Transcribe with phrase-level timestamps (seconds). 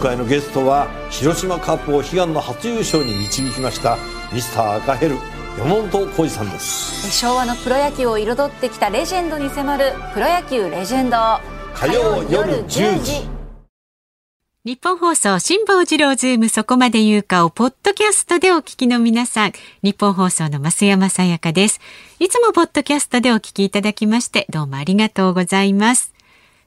[0.00, 3.98] 回のゲストは広島カープを悲願の初優勝に導きました
[4.32, 5.16] ミスター赤ヘル
[5.58, 7.10] 山本浩二さんです。
[7.10, 11.16] 昭和のプロ野球を彩ってきたレジェンドに迫る「プロ野球レジェンド」
[11.74, 13.28] 火曜夜10時。
[14.62, 19.52] ニッポン放送辛坊治郎ズームそこまで言うかをポッドキャストでお聞きの皆さん。
[19.82, 21.80] ニッポン放送の増山さやかです。
[22.20, 26.12] いつもポッドキャストでお聞きいただきましてどうもありがとうございます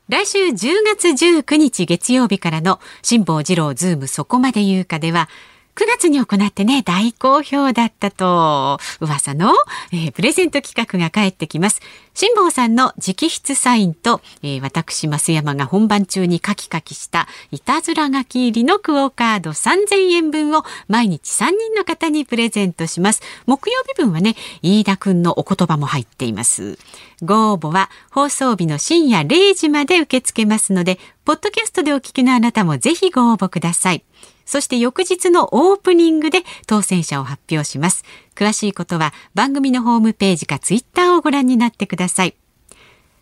[0.10, 0.52] 来週10
[0.86, 5.30] 月19日月曜日からの辛坊治郎ズームそこまで言うかでは
[5.76, 9.54] 9月に行ってね、大好評だったと、噂の、
[9.92, 11.82] えー、プレゼント企画が返ってきます。
[12.14, 23.24] 辛坊さんの直筆サインと、えー、私、増山が本番中にカキカキしたいたずら書き入りのクオカード3000円分を毎日3人の方にプレゼントします。
[23.48, 26.78] 木曜日分はね、飯田くんのお言葉も入っています。
[27.24, 34.04] ご応募は放送日の深夜0時まで受け付けますので、ポッドキャストでお聞きのあなたもぜひご応募ください。
[34.46, 38.04] そして翌日のオープニングで当選者を発表します。
[38.36, 42.36] 詳しいことは番組のホームページかツイッターをご覧になってください。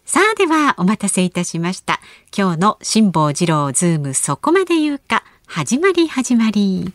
[0.05, 2.01] さあではお待たせいたしました。
[2.35, 6.93] 今日の辛坊治郎ズームそこまで言うか始まり始まり。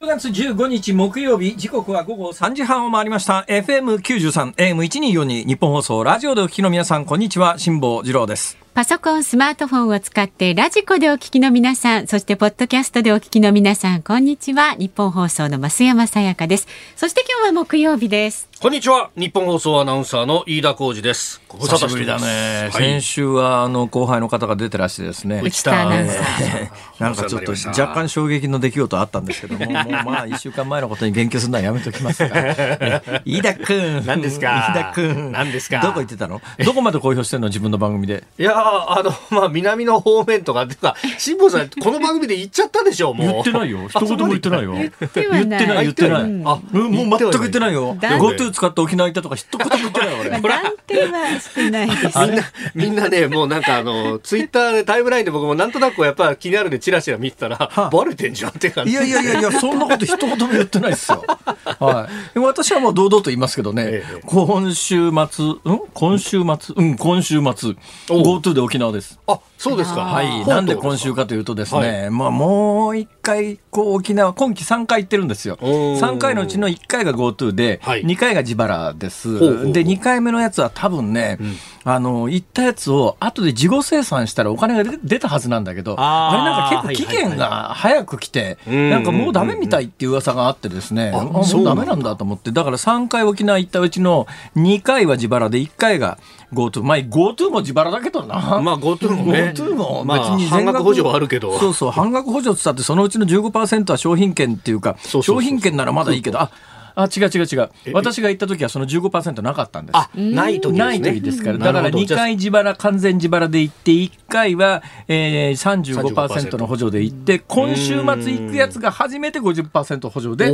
[0.00, 3.44] 9月15日木曜日、時刻は午後3時半を回りました。
[3.48, 8.67] FM93、AM1242、日本放送、ラジオでお聞きの皆さん、こんにちは、辛坊治郎です。
[8.78, 14.76] パソコン、スマートフォンを使ってラジコでお聞きの皆さん、そしてポッドキャストでお聞きの皆さん、こんにちは。
[14.78, 16.68] 日本放送の増山さやかです。
[16.94, 18.46] そして今日は木曜日です。
[18.60, 19.10] こんにちは。
[19.16, 21.40] 日本放送アナウンサーの飯田浩二です。
[21.48, 22.70] ご無沙汰してだね。
[22.72, 25.40] はい、先週はあの後輩の方が出てらしてですね。
[25.42, 26.70] 内田アナウンサー。
[27.00, 32.34] なんかちょっと若干衝撃の出来事あったんですけども、もう まあ一週間前のことに言及するのはやめときますが。
[33.24, 34.02] 飯田君。
[34.06, 34.72] 何ですか？
[34.72, 35.32] 飯田君。
[35.32, 35.80] 何ですか？
[35.80, 36.40] どこ行ってたの？
[36.64, 37.48] どこまで公表してんの？
[37.48, 38.24] 自分の番組で。
[38.38, 43.26] いやあの、 まあ南の方面とか、てか、辛坊さん、この番組で言っちゃったでしょ、もう。
[43.28, 43.88] 言ってないよ。
[43.90, 44.72] 一言も言ってないよ。
[44.74, 46.22] 言ってない、言ってない。
[46.22, 47.96] あ、もう全く言ってないよ。
[47.96, 50.30] GoTo 使って沖縄行ったとか一言も言ってない俺。
[50.30, 50.40] 断
[50.86, 52.18] 定はしてないです。
[52.18, 52.42] みんな、
[52.74, 58.92] みんなね、もうなんかあの、ツイッターでタイムラインで僕もなんとなくやっぱ気になるんでチラチラ見てたら、はバレてんじゃんって感じ。
[58.92, 61.24] いやいやいやいや、そんなこと一言も言ってないですよ。
[61.80, 62.38] はい。
[62.38, 65.80] 私はもう堂々と言いますけどね、ええ、今週末、うん？
[65.94, 67.74] 今週末、うん、今週末、
[68.08, 69.18] GoTo で沖縄です。
[69.26, 70.02] あ、そうですか。
[70.02, 70.46] はい。
[70.46, 75.56] なんで今週かというとですね、はい、まあもう一回、こう沖縄、今季3回行ってるんですよ。
[75.56, 79.72] 3回のうちの1回が GoTo で、はい、2回が自腹です。
[79.72, 81.56] で、2回目のやつは多分ね、うん、
[81.90, 96.18] あの、行ったやつを後で事後生産したらお金が出たはずなんだけど、あれなんか結構期限が早く来て、なんかもうダメみたいっていう噂があってですね、あ、もうダメなんだと思って、だから3回沖縄行ったうちの2回は自腹で1回が
[96.52, 96.82] GoTo。
[96.82, 98.60] まあ GoTo も自腹だけどな。
[98.60, 99.54] まあ GoTo もね。
[99.56, 101.58] GoTo も別に半額補助はあるけど。
[101.58, 106.50] そうそう、半額補助って言ったってそのうちの15%は商品券っていうか、商品券ならまだいいけど、あ、
[106.98, 107.70] あ、違う違う違う。
[107.92, 109.96] 私が行った時はその15%なかったんです。
[109.96, 110.78] あ、ない時ですね。
[110.78, 111.58] ない時ですから。
[111.58, 120.46] だから2回自腹、完全自腹で行って、1回は、えー、35%の補助で行って、今週末行くやつが初めて50%補助で、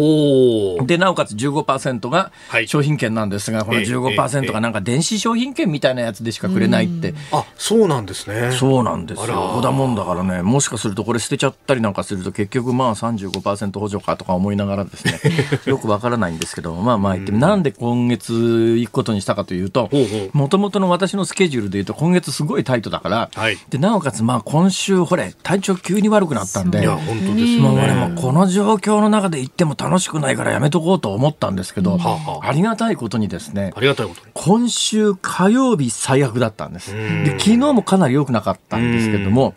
[0.87, 2.31] で、なおかつ15%が
[2.67, 7.15] 商品券なんですが、はい、この15%がなんか電子商品券みたいなやつでしかくれないって。
[7.33, 8.53] あ、そうなんですね。
[8.53, 9.35] そうなんですよ。
[9.35, 15.19] ほだもんだからね、もしかするとこれ捨てちゃったりなんかすると結局まあ35%補助かとか思いながらですね、
[15.65, 18.33] よくわからないんですけど、まあまあ言って、なんで今月
[18.79, 19.91] 行くことにしたかというと、
[20.33, 31.99] もともとの私のスケジュールでいうと、今月すごいタイトだから、はい、でなおかつ、まあ今週、ほれ、体調急に悪くなったんで、いや、本当ですもう俺もこの状況の中で行っても楽しくないからやめとこうと思ったんですけど、
[32.43, 34.27] ありがたいことにですね、ありがたいことに。
[34.35, 36.93] 今週火曜日最悪だったんです。
[36.93, 39.55] で昨日もかなり良くなかったんですけども、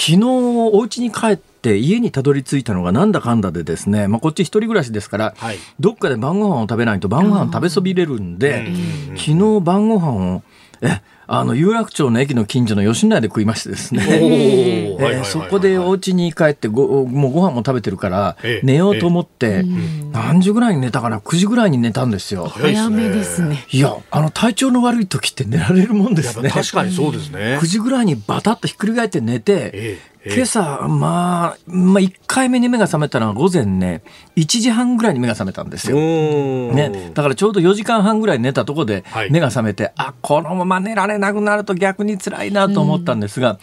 [0.00, 8.72] 昨日お家に帰って家にたどり着いたのがなんだかんだでですね、まあ、こっち一人暮らしですから、はい、どっかで晩ご飯を食べないと晩ご飯食べそびれるんで、
[9.18, 10.42] 昨日晩ご飯を
[10.80, 19.62] えあの有楽町の駅の近所の吉野家で食いましてですね、えー、そこでお家に帰ってごもうご飯も食べてるから寝ようと思って、
[20.10, 22.48] 何時ぐらいに寝たかな？9時ぐらいに寝たんですよ。
[22.48, 23.64] 早めですね。
[23.70, 26.50] いやあの体調の悪い時って寝られるもんですね。
[26.50, 27.58] 確かにそうですね。
[27.62, 34.02] 9時ぐらいにバタッとひっくり返って寝て、今朝、まあ、まあ、1回目に目が覚めたのは午前ね、
[34.36, 35.96] 1時半ぐらいに目が覚めたんですよ。
[35.96, 43.58] ね、だからちょうど4時間半ぐらい寝たとこで目が覚めて、はい、あ、このまま寝られなくなると逆に辛いなと思ったんですが、ん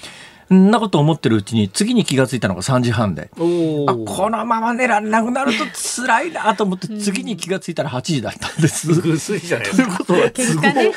[0.49, 3.29] なこと思ってるうちに次に気がついたのが3時半で。
[3.33, 8.88] あおこのまま寝られなくなると辛いなと思って次に気がついたら8時だったんです。
[9.01, 9.97] ぐすいじゃないですか。
[9.97, 10.91] ことは 結果ね。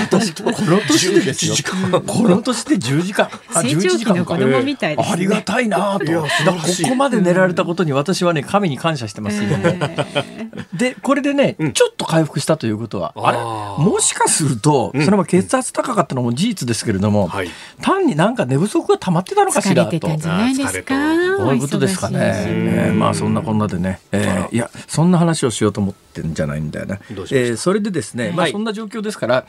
[0.00, 1.54] 私この年でですよ。
[2.06, 3.28] この年で10時間。
[3.54, 4.14] あ成長11時間か。
[4.14, 5.12] 期の子供みたいですね。
[5.12, 6.04] ありがたいなと。
[6.04, 6.26] いこ
[6.88, 9.64] こまで寝られたことに私はね神に感謝してます今も
[10.72, 13.38] でこれでね、ちょっと回復したということはあれ？
[13.84, 17.48] もしかするとそれは血圧高かったのも事実ですけれども、はい。
[17.80, 19.92] 単になんか寝不足が溜まってたのかし疲らと。
[19.92, 20.94] れてたんじゃないですか？
[20.94, 22.18] あ疲れそういうことですかね。
[22.46, 26.98] えーまあそんなこんなでね、えーいやそんな話をしようと思ってんじゃないんだよな。
[27.10, 27.36] どうしました？
[27.36, 29.44] えーそれでですね、まあはいそんな状況ですから、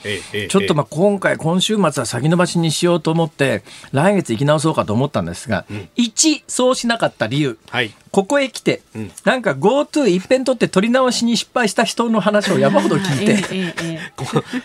[0.49, 5.65] ちょっとまあ今回今週末は先延ばしにしようと思って来月行き直そうかと思ったんですが、
[5.95, 7.57] 一そうしなかった理由。
[7.69, 7.91] はい。
[8.17, 14.01] ここへ来て、んなんか GoTo 一遍取って取り直しに失敗した人の話を山ほど聞いて、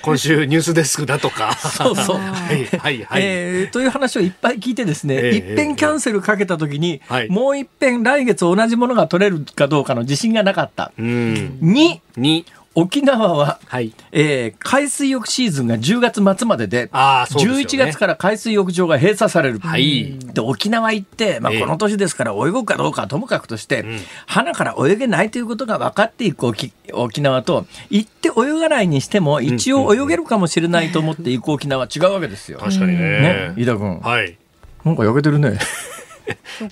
[0.00, 1.52] 今週ニュースデスクだとか。
[1.54, 2.16] そうそう。
[2.16, 3.22] はいはいはい。
[3.22, 10.90] えーという話をいっぱい聞いてですね、ええ一遍キャンセルかけた時に、はいもう一遍来月同じものが取れるかどうかの自信がなかった。
[10.98, 11.58] うん。
[11.60, 13.92] に、に、沖縄は、はい。
[14.12, 17.52] えー海水浴シーズンが10月末までで、あでね。
[17.52, 19.58] 11月から海水浴場が閉鎖される。
[19.58, 23.84] はいで沖縄行って、まあ、ええこの年ですから泳ぐかどうかはともかくとして、
[24.26, 32.58] 花から泳げないということが分かっていく沖沖縄と行って泳がないにしても一応泳げるかもしれないと思って行く沖縄は違うわけですよ。
[32.58, 33.54] 確かにねね。
[33.56, 34.38] 飯田君、はい。
[34.84, 35.58] なんか焼けてるね。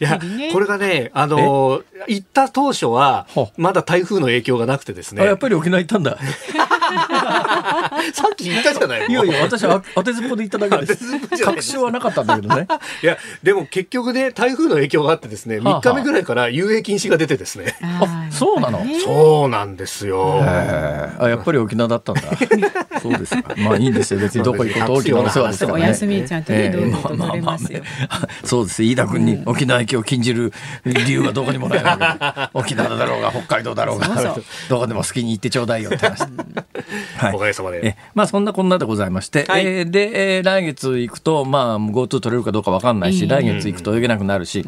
[0.01, 0.19] いや、
[0.53, 5.23] これがね、あのー、行った当初はほ、まだ台風の影響がなくてですね。
[5.23, 6.17] あやっぱり沖縄行ったんだ。
[8.13, 12.67] さっき言ったじゃないいやいや、私は当てずっぽで行っただけです確証はなかったんだけどね。
[13.03, 17.77] いや、でも結局ね、台風の影響があってですね、はあはあ3日目ぐらいから遊泳禁止が出てですね。
[17.83, 18.85] あ、そうなの？
[19.05, 20.41] そうなんですよ。
[20.43, 22.23] えーあやっぱり沖縄だったんだ。
[23.01, 23.55] そうですか。
[23.59, 24.21] まあいいんですよ。
[24.21, 25.85] 別にどこ行こうと沖縄の世話ですからね。
[25.85, 27.83] お休みちゃんとね、ええどうぞと取れますよ。
[28.45, 28.83] そうです。
[28.83, 30.53] 飯田君に沖縄行きを禁じる
[30.85, 32.51] 理由はどこにもないわけで。
[32.55, 34.09] 沖縄だろうが北海道だろうが、
[34.69, 36.21] どこでも好きに行ってちょうだいよって話。
[37.19, 37.35] はい。
[37.35, 37.81] おかげさまで。
[37.87, 39.67] えまあそんなこんなでございまして、はい。
[39.67, 44.65] えーで、えー来月行くと、まあ GoTo 取れるかどうかわかんないし、来月行くと泳げなくなるし、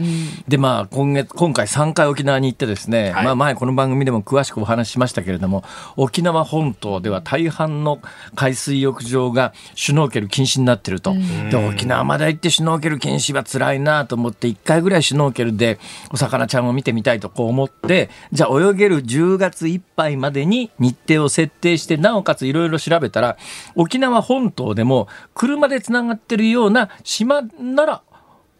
[0.49, 3.25] でまあ今月、今回3回沖縄に行ってですね、はい。
[3.25, 5.65] まあ前この番組でも詳しくお話ししましたけれども、
[5.97, 8.01] 沖縄本島では大半の
[8.35, 11.15] 海水浴場がシュノーケル禁止になってると。
[11.51, 15.79] で、沖縄まで行ってシュノーケル禁止は辛いなと思って、1回ぐらいシュノーケルで
[16.11, 23.37] お魚ちゃんを見てみたいとこう思って、じゃあ泳げる10月いっぱいまでに日程を設定して、なおかついろいろ調べたら、
[23.75, 28.03] 沖縄本島でも車でつながってるような島なら、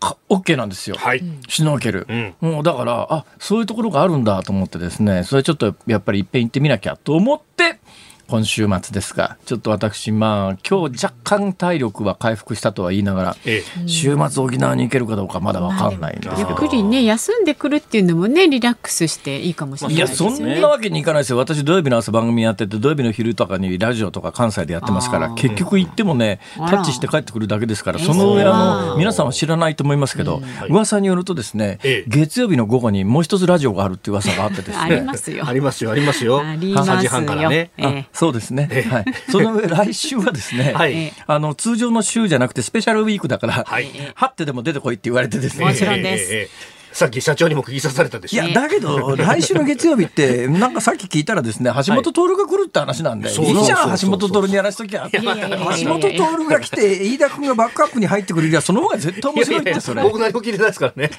[0.03, 0.97] か OK なんですよ。
[0.99, 1.23] はい。
[1.49, 7.79] シュノーケル、うんもうだからあそういうところがあるんだと思ってですねそれちょっとやっぱりいっぺん行ってみなきゃと思って
[8.29, 13.89] 今週末ですがちょっと私まあ今日若干体力は回復したとは言いながらええ。
[13.89, 16.55] 週末沖縄に行けるかどうかまだ分かんないんですゆっけど。
[16.55, 20.37] くりね、休んでくるっていうのもね、リラックスしていいかもしれないいやですよね。
[20.37, 35.47] そんなわけにいかないですよ私土曜日の朝番組やってて土曜日の昼とかにラジオとか関西でやってますから結局行ってもねタッチして帰ってくるだけですからえその上あの皆さんは知らないと思いますけどはい噂によるとですねええ月曜日の午後にもう一つラジオがあるっていう噂があってですあねりますよ。
[35.47, 36.41] ありますよ、ありますよ。
[36.41, 37.71] ありますよ3時半からね。
[38.13, 38.69] そうですね。
[38.91, 39.05] はい。
[39.31, 40.93] その上、来週はですね、 はい。
[40.93, 41.13] ええ。
[41.27, 43.89] あの、通常の週じゃなくてスペシャルウィークだから、はい。
[44.15, 45.65] はってでも出てこいって言われてですね。
[45.65, 46.33] もちろんです。
[46.33, 48.45] ええええさっき社長にも釘刺されたでしょ。
[48.45, 55.09] いや、だけど、 来週の月曜日って、なんかさっき聞いたらですね、橋本徹が来るって話なんで、いいじゃん、橋本徹にやらしときゃ。
[55.13, 60.03] 橋本徹が来て、飯田君がバックアップに入ってくれりゃ、その方が絶対面白いって、それ。
[60.03, 61.11] 僕何も聞いてないですからね。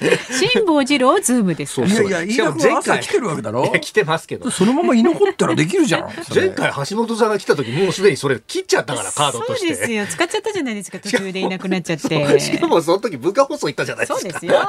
[0.52, 1.88] 辛坊治郎ズームですから。
[1.88, 4.50] いやいや、飯田君は朝来てるわけだろ来てますけど。
[4.50, 6.10] そのまま居残ったらできるじゃん。
[6.34, 9.74] 前回橋本さんが来た時もうすでにそれ切っちゃったからカードとして。
[9.74, 10.06] そうですよ。
[10.06, 10.98] 使っちゃったじゃないですか。
[10.98, 12.40] 途中でいなくなっちゃって。
[12.40, 14.20] しかもその時文化放送行ったじゃないですか。
[14.20, 14.68] そうですよ。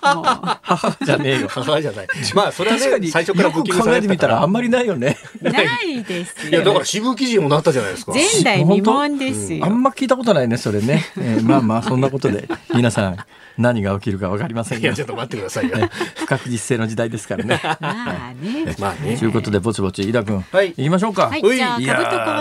[0.00, 1.48] 母じゃねえよ。
[1.50, 2.06] 母じゃない。
[2.34, 4.42] まあそれは確かに、ね最初からよくブッキングさ考えてみたらら。
[4.42, 5.16] あんまりないよね。
[5.40, 5.50] な
[5.82, 6.84] いですいやだかよら。
[6.84, 8.12] 渋記事にもなったじゃないですか。
[8.12, 9.64] 前代未聞ですよ。
[9.64, 11.04] あんま聞いたことないね、それね。
[11.18, 13.16] えーまあまあ、そんなことで、皆さん、
[13.58, 14.82] 何が起きるかわかりませんよ。
[14.82, 15.04] いやちょ。
[15.04, 15.76] っと待ってくださいよ。
[16.16, 17.60] 不確実性の時代ですからね。
[17.62, 18.76] まあね。
[18.78, 19.16] まあね。
[19.18, 20.68] ということで、ぼちぼち、飯田君、はい。
[20.76, 21.28] 行きましょうか。
[21.28, 21.58] はい、うい。
[21.58, 21.78] や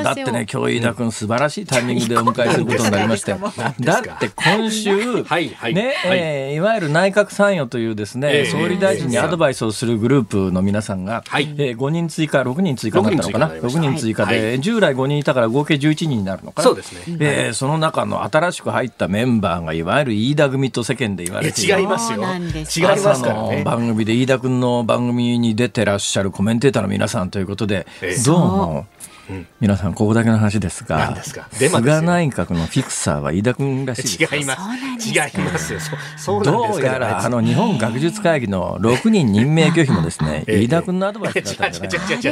[0.04, 0.24] だって。
[0.32, 3.36] ね今日飯田君素晴らしいタイミングでお迎えすることになりまして。
[3.82, 5.74] だって今週はいはい。
[5.74, 5.94] ねはい。
[6.20, 11.54] えーいわゆる内閣参与というですね、ええ総理大臣にアドバイスをするグループの皆さんが、はい。
[11.58, 14.60] えー5人追加6人追加になったのかな？6 6人追加で、はい。
[14.60, 16.64] 従来5人いたから合計11人になるのかな？
[16.64, 17.18] そうですね。
[17.20, 22.20] えーその中の新しく入ったメンバーがいわゆる飯田組と世間で言わいれて違いますよ。
[22.20, 23.64] 違いますから朝のね。
[23.64, 28.24] 番組で飯田君の番組に出てらっしゃるコメンテーターの皆さんということで、ええ。
[28.24, 28.88] どうも
[29.30, 34.36] うん、皆さんここだけの話ですが菅内閣のフィクサーは飯田君らしいです。
[34.36, 35.80] 違います違いますよ。
[36.18, 36.74] そうど。
[36.76, 42.32] うやらあの日本学術会議の6人任命拒否もですね、飯田君のアドバイスだったんじゃ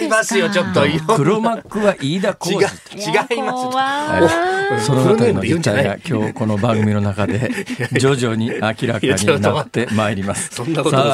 [0.00, 0.82] い違いますよちょっと。
[1.14, 2.66] 黒幕は飯田浩二。
[2.96, 7.50] 違いますそのあたりの実態が今日この番組の中で
[7.98, 10.50] 徐々に明らかになってまいります。
[10.54, 10.64] さ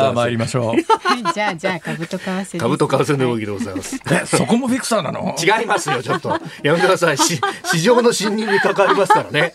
[0.09, 0.76] あ参りましょう。
[1.33, 4.00] じゃあじゃあ株と為替株と為替の動きでございます。
[4.26, 5.37] そこもフィクサーなの。
[5.38, 6.31] 違いますよちょっと。
[6.62, 7.19] やめてください。
[7.19, 7.40] 市
[7.83, 9.54] 場の信任に関わりますからね、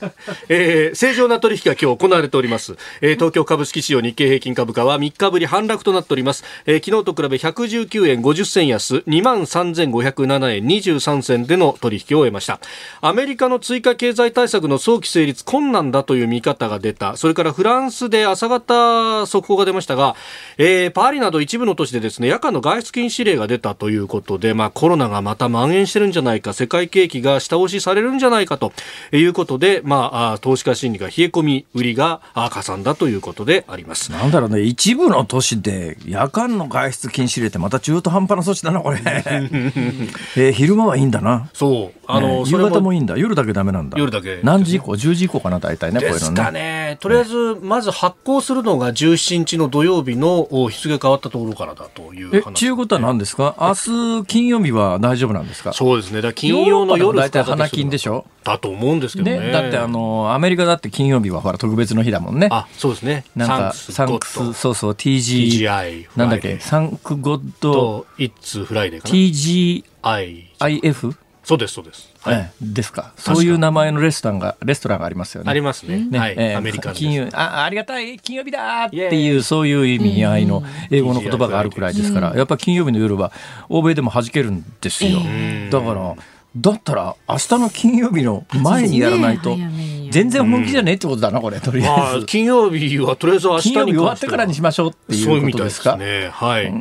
[0.49, 12.59] えー、正常な取引が今日行われております、えー、東京株式市場日経平均株価は3日ぶり反落となっております、えー、昨日と比べ119円50銭安2万3507円23銭での取引を終えました。
[13.01, 17.17] アメリカの追加経済対策の早期成立困難だという見方が出た。
[17.17, 20.15] それからフランスで朝方速報が出ましたが、
[20.57, 28.71] えー、パリなど一部の都市でですね夜間の外出禁止令が出たということで、まあ、コロナがまた蔓延してるんじゃないか世界景気が下押しされるんじゃないかと
[29.11, 34.11] いうことで、まあ、投資家心理が冷え込み売りがかさんだということであります。
[34.11, 41.49] なんだろうね一部の都市で夜間の外出禁止令ってまた中途半端な措置だなこれ、 えー、昼間はいいんだな。
[41.53, 43.17] そうあの、ね、夕方もいいんだ。
[43.17, 43.97] 夜だけダメなんだ。
[43.97, 44.39] 夜だけ。
[44.43, 46.51] 何時以降10時以降かな大体ねこういうのね。
[46.51, 52.53] ねとりあえずまず発行するのが17日の土曜日の日付変わったところからだという話。
[52.53, 53.55] ちゅうことは何ですか？
[53.59, 55.73] 明日金曜日は大丈夫なんですか？
[55.73, 56.21] そうですね。
[56.21, 58.25] だ金曜の夜大体花金でしょ？
[58.43, 62.47] だと思うんですけどね、ね、だってあのアメリカだって金曜日はほら特別の日だもんね。
[62.51, 63.25] あそうですね。
[63.35, 66.59] なんか Thanks そうそう TG TGI なんだっけ？
[66.59, 72.13] Thank God it's Friday かな TGIF そうですそうです。
[72.31, 73.13] はい、ですか。
[73.17, 75.49] そういう名前のレストランがレストランがありますよね。
[75.49, 76.05] ありますね。
[76.09, 76.19] ね。
[76.19, 78.19] はい、えー、アメリカ金曜あありがたい。
[78.19, 83.31] 金曜日だっていうそういう意味合いの英語の言葉があるくらいですから、やっぱ金曜日の夜は
[83.69, 85.19] 欧米でも弾けるんですよ。
[85.71, 86.15] だから。
[86.55, 89.55] だったら明日の金曜日の前にやらないと
[90.09, 95.97] 全然本気じゃねえってことだなこれとりあえず、金曜日はとりあえず明日に終わってからにしましょうっていうことですか？
[95.97, 96.29] ね。
[96.31, 96.71] はい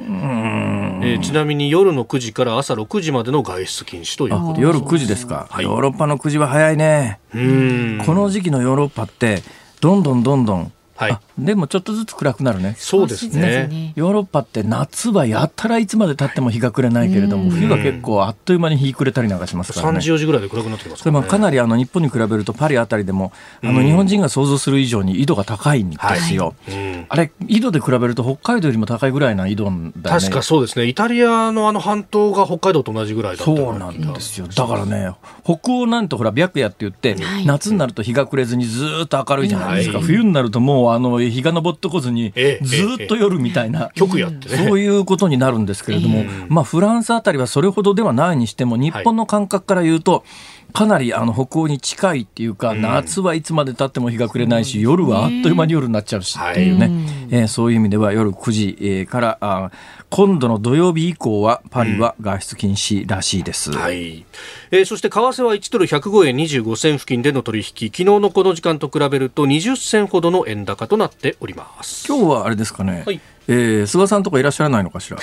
[1.06, 7.20] えー、ちなみに夜の9時から朝6時までの外出禁止ということ夜9時ですか、はい、ヨーロッパの9時は早いね。
[7.32, 9.42] この時期のヨーロッパって
[9.80, 12.74] どんどんどんどんはい、でもちょっとずつ暗くなるね。
[12.78, 13.92] そうですね。
[13.96, 19.98] ヨーロッパって夏はやったらいつまで経っても日が暮れないけれども、冬は結構あっという間に日暮れたりなんかしますからね。
[19.98, 26.54] 3時4時ぐらいで暗くなってますから、ね、かなりあの日本に比べるとパリあたりでも、あの日本人が想像する以上に緯度が高いんですよ。
[26.66, 29.92] はい、あれ緯度で比べると北海道よりも高いぐらいな緯度だよね。
[30.04, 30.86] 確かそうですね。
[30.86, 34.46] イタリアのあの半島が北海道と同じぐらいだったそうなんですよ。
[34.46, 35.12] だからね、
[35.44, 40.00] 北欧なんてほら白夜って言って、夏になると日が暮れずにずっと明るいじゃないですか。
[40.00, 50.24] 冬になるともうあの日が昇ってこずに、ずっと夜みたいな、曲やってそういうことになるんですけれども、まあ、フランスあたりはそれほどではないにしても、日本の感覚から言うと、
[50.72, 56.90] かなりあの北欧に近いっていうか、夏はいつまでたっても日が暮れないし、夜はあっという間に夜になっちゃうしっていうね、
[57.30, 59.70] えー、そういう意味では夜9時、えー、からあ
[60.10, 64.24] 今度の土曜日以降はパリは外出禁止らしいです、うん、はい
[64.70, 67.64] えー、そして為替は1ドル105円25銭付近での取引。
[67.64, 72.06] 昨日のこの時間と比べると20銭ほどの円高となっております。
[72.08, 73.20] 今日はあれですかね、はい。
[73.48, 75.18] えー、菅さんとかいらっしゃらないのかしら？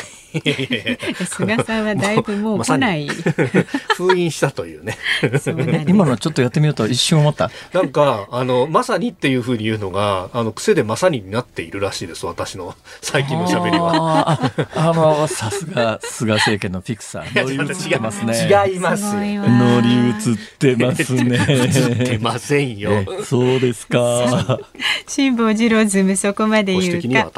[1.26, 3.08] 菅さんはだいぶもう来ない。
[3.98, 4.98] 封印したというね。
[5.88, 7.52] 今のちょっとやってみようと一瞬思った。
[7.74, 14.32] なんか、あの、まさにっていうふうに言うのが、あの、癖でまさにになっているらしいです、私の最近の喋りは。
[14.32, 17.44] ああの、さすが菅政権のフィクサー。
[17.44, 18.50] 乗り移ってますね。
[18.68, 19.44] 違いますよ。
[19.48, 21.38] 乗り移ってますね。
[21.38, 23.04] 移ってませんよ。
[23.24, 24.60] そうですか。
[25.08, 27.32] 辛坊治郎ズームそこまで言うか。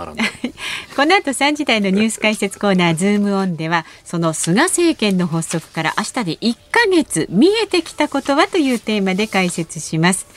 [0.95, 8.73] この後3時台のニュース解説コーナーズームオンではその菅政権の発足から明日で1ヶ月見えてきたことはとい。
[8.73, 10.27] うテーマで解説します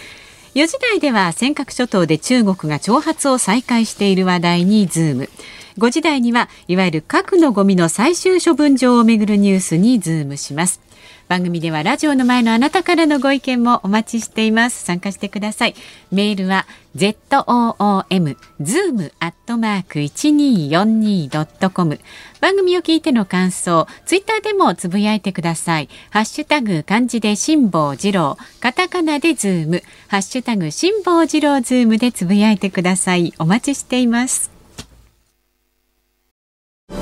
[0.55, 4.17] 4時台では尖閣諸島で中国が挑発を再開してい。
[4.17, 5.31] る話題にズーム
[5.79, 6.77] 5時台にはい。
[6.77, 10.81] わゆる核のゴミの最終処分場をめぐるニュースにズームします
[11.29, 14.83] 番組ではラジオの前のあなたからのご意見もお待ちしています。
[14.83, 15.75] 参加してください。
[16.11, 16.67] メールは
[16.97, 22.01] zoom zoom アットマーク 1242.com
[22.41, 25.91] 番組を聞いての感想ツイッターでもつぶやいてください。
[26.11, 28.39] ハッシュタグ漢字で辛坊治郎。
[28.61, 29.83] カタカナでズーム。
[30.09, 33.35] ハッシュタグ辛坊治郎ズームでつぶやいてください。
[33.39, 34.58] お待ちしています。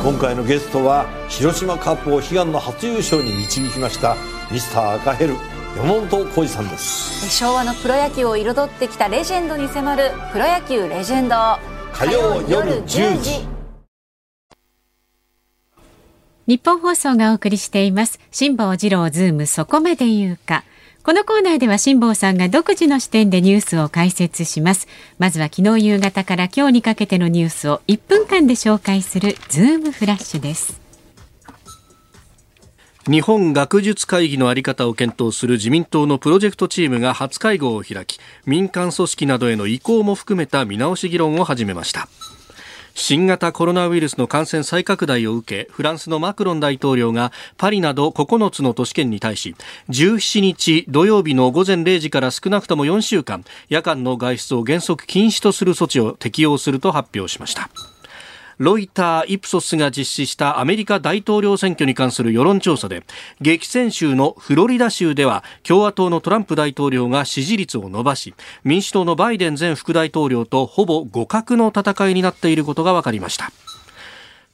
[0.06, 4.16] 今回のゲストは広島カープを悲願の初優勝に導きました
[4.52, 5.34] ミスター赤ヘル
[5.76, 7.28] 山本浩二さんです。
[7.28, 11.34] 昭和のプロ野球を彩ってきたレジェンドに迫る「プロ野球レジェンド」
[11.92, 13.46] 火曜夜10時。
[16.46, 18.20] ニッポン放送がお送りしています。
[18.30, 20.64] 辛坊治郎ズームそこまで言うか
[21.06, 24.88] このコーナーでは辛坊さんが独自の視点でニュースを解説します。
[25.20, 30.80] まずは昨日夕方から今日にかけてのニュースを1分間で紹介するズームフラッシュです。
[33.08, 42.08] 日本学術会議の在り方を検討する自民党のプロジェクトチームが初会合を開き民間組織などへの移行も含めた見直し議論を始めました。
[42.96, 49.54] 新型コロナウイルスの感染再拡大を受けフランスのマクロン大統領がパリなど9つの都市圏に対し
[49.90, 57.68] 17日土曜日の午前0時から少なくとも4週間夜間の外出を原則禁止とする措置を適用すると発表しました。
[58.58, 63.02] ロイター・イプソスが実施したアメリカ大統領選挙に関する世論調査で
[63.40, 68.34] 激戦州のフロリダ州では共和党のトランプ大統領が支持率を伸ばし
[68.64, 73.52] 民主党のバイデン前副大統領とほぼ互角の戦いになっていることが分かりました。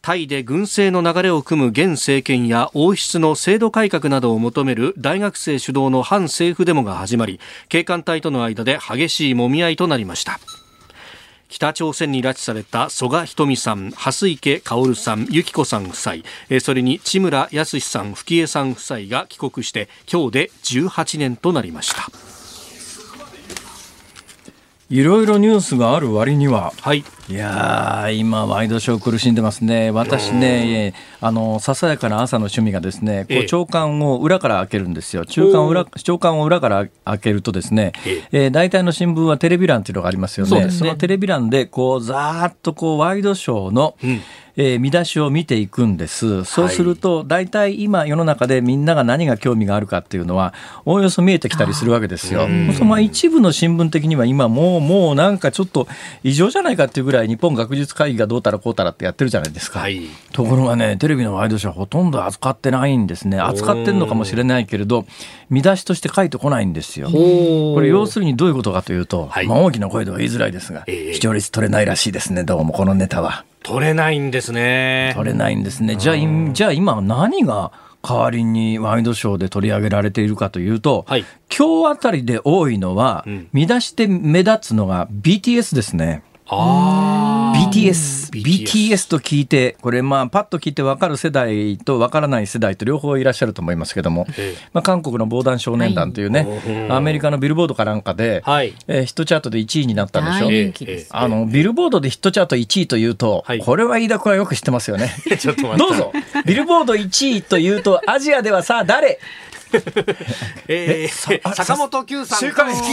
[0.03, 10.41] タイで軍政の流れを組む現政権や王室の制度改革などを求める大学生主導の反政府デモが始まり警官隊との間で激しいもみ合いとなりました。
[11.53, 16.15] 北朝鮮に拉致された曽我ひとみさん、蓮池薫さん、由紀子さん夫妻、
[16.61, 22.07] それに千村康さん、吹江さん夫妻が帰国して今日で18年となりました。
[24.89, 37.93] いろいろニュースがある割には、はい、いや今、ワイドショー苦しんでますね、私ね、あのささやかな朝の趣味がですね、こう長官を裏から開けるんですよ、中間を裏長官を裏から開けると、ですね、
[38.33, 44.21] えー、大体の新聞はテレビ欄っていうのがありますよね、そ、ね、のテレビ欄でこうざーっとこうワイドショーの、うん。
[44.57, 46.45] えー、見出しを見ていくんです。
[46.45, 50.53] そうすると、大体今世の中でみんなが何が興味があるかっていうのは、
[50.85, 52.49] おおよそ見えてきたりするわけですよ。
[52.77, 55.89] そまあ一部の新聞的には今もう、もうなんかちょっと
[56.23, 59.81] 異常じゃないかっていうぐらい日本学術会議がどうたらこうたらってやってるじゃないですか。
[59.81, 60.03] はい、
[60.33, 63.39] ところがね、テレビのワイドショーほとんど扱ってないんですね。
[63.39, 65.07] 扱ってんのかもしれないけれど、
[65.51, 67.09] 見出しとして書いてこないんですよ。
[67.09, 73.45] これ要するにどういうことかというと、はい、まあ大きな声では言いづらいですが、視聴率取れないらしいですね、どうもこのネタは。
[73.63, 75.13] 取れないんですね。
[75.15, 75.97] 取れないんですね。
[75.97, 76.17] じゃあ、
[76.53, 77.71] じゃあ今何が
[78.03, 81.25] 代わりにワイドショーで取り上げられているかというと、はい、
[81.57, 86.23] 今日あたりで多いのは、うん、見出して目立つのが BTS ですね。
[86.53, 94.27] BTS、BTS と聞いて、これ、まあ、パッと聞いて分かる世代と分からない世代と両方いらっしゃると思いますけども、
[94.75, 100.51] まあ、韓国の防弾少年団というね、はい、アメリカのビルボードかなんかで、はい、えー、ヒットチャートで1位になったんでしょ、う。
[101.11, 105.11] あのビルボードでヒットチャート1位というと、はい、これは飯田君はよく知ってますよね。
[105.79, 106.13] どうぞ、
[106.45, 109.19] ビルボード1位というと、アジアではさあ誰？
[110.69, 112.93] えー、坂本九さん週刊すげ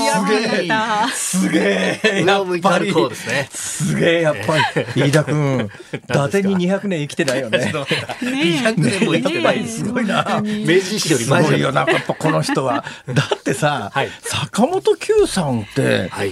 [0.65, 0.69] え
[1.13, 5.01] すげえ上を向いて歩こうですねすげえやっぱり。
[5.01, 7.71] 飯田君 伊達に200年生きてないよね。
[8.21, 9.65] 200 年も生きてない。
[9.67, 10.41] すごいな。
[10.41, 12.83] 明治維新より前すごいよなやっぱこの人は。
[13.07, 16.31] だってさ、はい、坂本九さんって、はい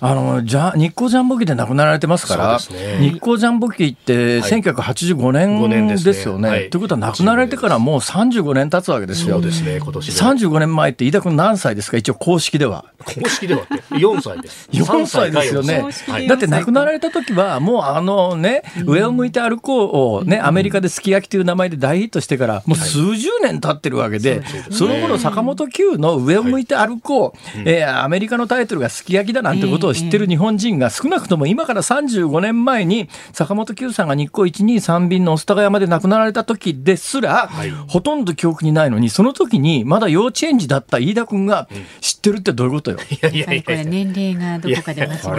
[0.00, 5.32] あのじゃ日光ジャンボ機で亡くなられてますから、ね、日光ジャンボ機って1985
[5.68, 6.48] 年ですよね。
[6.48, 9.36] と、はい、いうことは亡くなられてからもう35年経つわけですよ。
[9.36, 9.78] そうですね。
[9.78, 11.96] 今年35年前って飯田君何歳ですか？
[11.96, 12.84] 一応公式では。
[13.04, 14.68] 公式では4歳です。
[14.72, 15.84] 4歳ですよね。
[16.28, 41.68] だって亡くなられた時はもうあのね、上を向いて歩こうをね、アメリカですき焼きという名前で大ヒットしてからもう数十年経ってるわけで、その頃坂本九の上を向いて歩こう、えー、アメリカのタイトルがすき焼きだなんてことを知ってる日本人が少なくとも今から35年前に坂本九さんが日光123便の御巣鷹山で亡くなられた時ですら、はい、ほとんど記憶にないのにその時にまだ幼稚園児だった飯田君が
[42.00, 42.98] 知ってるってどういうことよ。
[43.10, 45.36] いやいやいや年齢がどこかで間違ってる。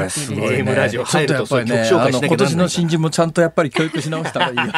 [0.66, 4.74] ね、ちょっとやっぱりね、あの今年の新人もちゃんとやっぱり教育し直した方がいいよ。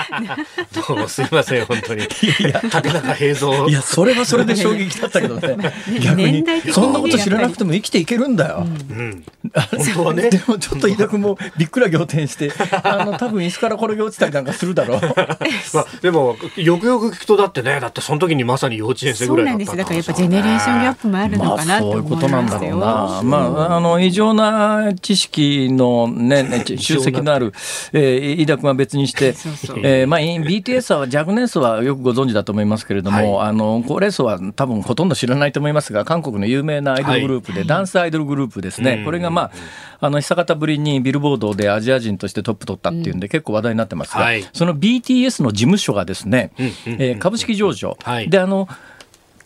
[0.95, 2.03] どうすみません本当に。
[2.03, 2.05] い
[2.43, 3.67] や竹中平蔵。
[3.67, 5.57] いやそれはそれで衝撃だったけどね。
[6.01, 8.67] 逆にそんなこと知らなくても生きていけるんだよ。
[8.67, 9.23] うん、
[9.69, 10.29] 本当はね。
[10.29, 12.51] でもちょっと飯田君もびっくら仰天して、
[12.83, 15.01] あの多分椅子から転げ落ちたりなんかするだろう。
[15.73, 19.85] まあでもよくよく聞くとだってね、だってその時にまさに幼稚園生ぐらいだったそうなんです。
[19.85, 22.01] だからやっぱジェネレーションギャップもあるのかなと思いますよ。
[22.01, 23.21] まあ、そういうことなんだろうな。
[23.23, 23.37] ま
[23.71, 27.53] ああの異常な知識のね、 ね集積のある、
[27.93, 39.01] えー、飯田君は別にして、そうそうえー、まあ BTS は若年層はよくご存知だと思いますけれども、はい、あの高齢層は多分ほとんど知らないと思いますが、韓国の有名なアイドルグループで、はい、ダンスアイドルグループですね。
[39.05, 39.50] これがまあ
[39.99, 48.67] あの久方ぶりにビルボードでアジア人としてトップ取ったっていうんで、結構話題になってますが、はい、その BTS の事務所がですね、えー、株式上場、はい、であの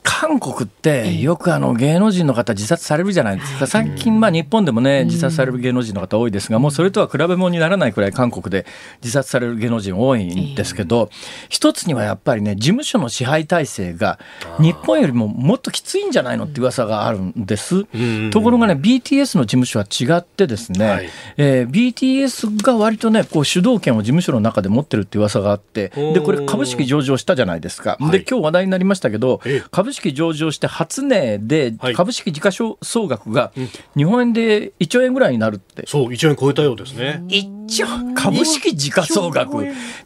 [0.05, 3.67] 韓国ってよくあの芸能人の方自殺されるじゃないですか。
[3.67, 8.65] 最近まあ日本でもね自殺される芸能人の方多いですが、もうそれとは比べ物にならないくらい韓国で
[9.01, 11.09] 自殺される芸能人多いんですけど、
[11.49, 14.19] 一つにはやっぱりね事務所の支配体制が
[14.59, 17.85] 日本よりももっときついんじゃないのって噂があるんです。
[18.31, 27.97] ところがね BTS の事務所は違ってですね、はい、えー、BTS が割とねこう主導権を事務所の中で持ってるって噂があって、でこれ株式上場したじゃないですか。
[28.11, 29.41] で今日話題になりましたけど、
[29.71, 32.77] 株式上場して初値で株式時価総
[33.07, 33.51] 額が
[33.95, 35.85] 日本円で1兆円ぐらいになるって。
[35.87, 37.23] そう、1兆円超えたようですね。
[37.65, 39.57] 1兆株式時価総額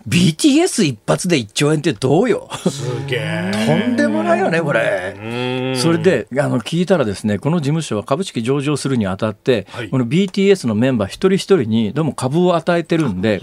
[0.08, 2.50] BTS 一発で1兆円ってどうよ？
[2.69, 3.52] すげえ。
[3.67, 5.76] とんでもないよね、これ。
[5.78, 13.41] それで、あの、聞いたらですね、この事務所は株式上場するにあたって、はい、この BTS のメンバー一人一人にどうも株を与えてるんで、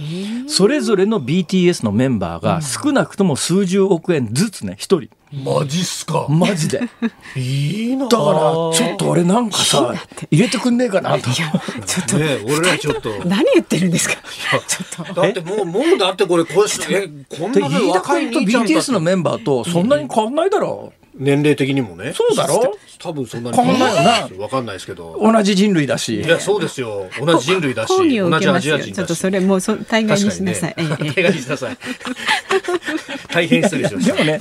[0.48, 5.11] それぞれの BTS のメンバーが少なくとも数十億円ずつね、一人。
[5.33, 6.26] マジっすか？
[6.31, 6.81] マジで。
[7.37, 8.31] いいなだから
[8.72, 9.92] ちょっと俺なんかさ
[10.31, 11.31] 入れてくんねえかなと。
[11.33, 13.11] ちょっと、ね、俺らちょっと。
[13.26, 14.14] 何言ってるんですか？
[14.66, 15.21] ちょっと。
[15.21, 17.09] だってもうもうだってこれこうえ？
[17.38, 20.92] こんな若い兄ちゃんと BTS のメンバーとそんなに変わんないだろ。
[20.95, 22.12] う、年齢的にもね。
[22.12, 22.76] そうだろ？
[22.98, 23.57] 多分そんなに。
[23.57, 24.42] 変わんないよな。
[24.44, 25.18] わかんないですけど。
[25.20, 26.20] 同じ人類だし。
[26.22, 27.09] いやそうですよ。
[27.18, 27.96] 同じ人類だし。
[27.96, 31.76] 同じアジア人ちょっとそれもうそ対外にしなさい、ね、対外にしなさい。
[33.33, 34.14] 大変失礼しました。
[34.14, 34.40] でもね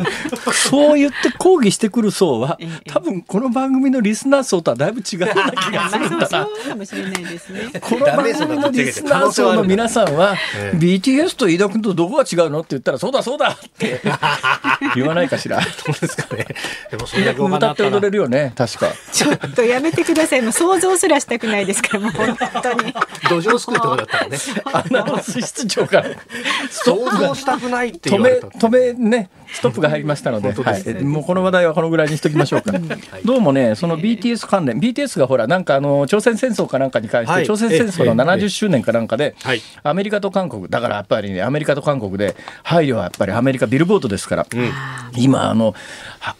[0.53, 2.57] そう言って抗議してくる層は
[2.87, 6.27] 多分この番組のリスナー層とはだいぶ違うような気がするんだな。
[6.27, 7.71] そうかもしれないですね。
[7.81, 10.35] この番組のリスナー層の皆さんは
[10.75, 14.01] BTS と飯田君とどこが違うのって言ったらそうだそうだって。
[14.95, 15.59] 言わないかしら。
[15.59, 16.47] どうですかね
[16.91, 18.91] でもそれ 歌って踊れるよね確か。
[19.11, 20.41] ちょっとやめてください。
[20.41, 22.93] もう想像すらしたくないですからもう本当に。
[23.29, 24.37] 土壌すくいとかだったらね。
[24.73, 26.09] アナウンス室長から。
[26.69, 32.73] 想像したくないって止め止めねストップが入りましたので、はい、もうこの話題はこのぐらいにしときましょうか。
[33.23, 39.35] どうもね、その BTS 関連、BTS がほら、なんかあの朝鮮戦争かなんかに関して、朝鮮戦争の70周年かなんかで、
[39.83, 44.47] アメリカと韓国、だからやっぱりね、アメリカと韓国で配慮はやっぱりアメリカビルボードですから、
[45.15, 45.75] 今あの、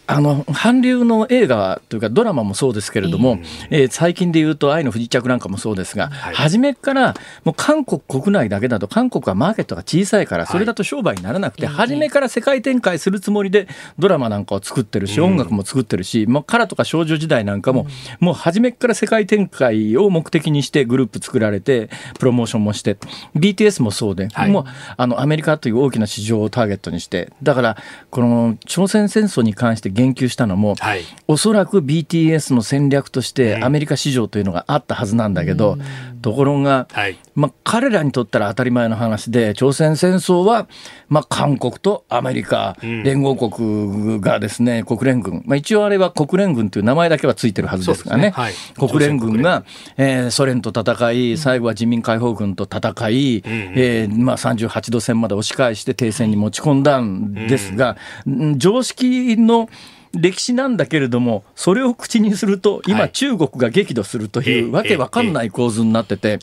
[0.08, 3.40] あの韓流の映画というかドラマもそうですけれども、
[3.70, 13.68] えー、最近で言うと「愛の不時着」なんかもそうですが、はい、初めからもう韓国国内だけだと韓国はマーケットが小さいからそれだと商売にならなくて、はい、初めから世界展開するつもりで
[14.00, 17.88] ドラマなんかを作ってるし、音楽も作ってるし、もうカラとか少女時代なんかも、
[18.20, 22.98] もう初めから世界展開を目的にしてグループ作られてプロモーションもして
[23.36, 24.66] BTS もそうで、はい、もう
[24.98, 27.78] あのアメリカという大きな市場をターゲットにしてだから
[28.10, 35.78] この朝鮮戦争に関して言及したのも、はい、おそらく BTS の戦略としてアメリカ市場というのがあったはずなんだけど、
[36.26, 40.68] ところが、はい、まあ、彼らにとったら当たり前の話で朝鮮戦争は、
[41.08, 48.30] まあ、韓国とアメリカ、連合国がですね国連軍、まあ、一応あれは国連軍という名前だけはついてるはずですがね、ね。
[48.32, 49.66] はい、国連軍が、
[49.98, 59.70] えー、ソ連と戦い最後は人民解放軍と戦い、うん、えー、まあ、38度線まで押し返して停戦に持ち込んだんですが、うん、常識の
[60.16, 66.40] 歴史なんだけれどもそれを口にすると今中国が激怒するというわけわかんない構図になってて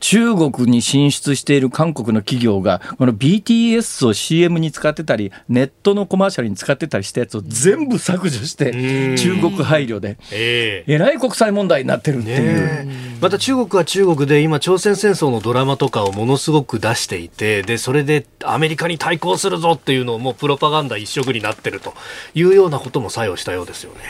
[0.00, 13.12] 中国に進出している韓国の企業がこの BTS を CM に使ってたりネットのコマーシャルに使ってたりしたやつを全部削除して中国配慮でえらい国際問題になってるっていう。
[13.22, 21.94] また中国は中国で今朝鮮戦争のドラマとかをものすごく出していてでそれでアメリカに対抗するぞっていうのをもうプロパガンダ一色になってると
[22.34, 24.00] いうようなことも作用したようですよね。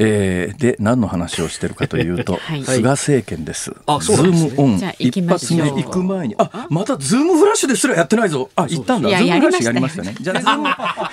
[0.00, 3.74] えー、で何の話をしてるかというと、はい、菅政権です。
[3.86, 8.48] あ、ズームオン一発目行く前に、あ、またズームフラッシュですらやってないぞ。
[8.54, 9.08] あ、行ったんだ。
[9.08, 10.14] ズームフラッシュやりましたね。
[10.20, 11.10] じゃあ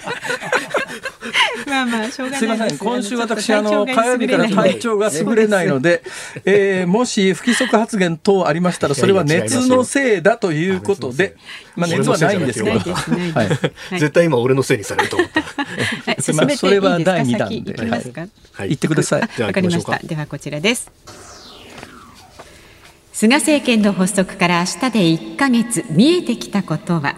[1.66, 2.46] まあまあ、しょうがないす。
[2.46, 6.04] みません、今週私、あの、火曜日から体調が優れないので、
[6.46, 11.36] えー、もし不規則発言等ありましたら、それは熱のせいだということで、
[11.76, 13.44] まあ、熱はないんですけど、は
[13.92, 15.42] い、絶対今俺のせいにされると思った。
[16.34, 17.74] まあ、それは第2弾で、
[18.54, 19.22] はい、言ってください。
[19.42, 20.00] わかりました。
[20.00, 20.92] ではこちらです。
[23.16, 27.16] 菅政権の発足から明日で1か月見えてきたことは？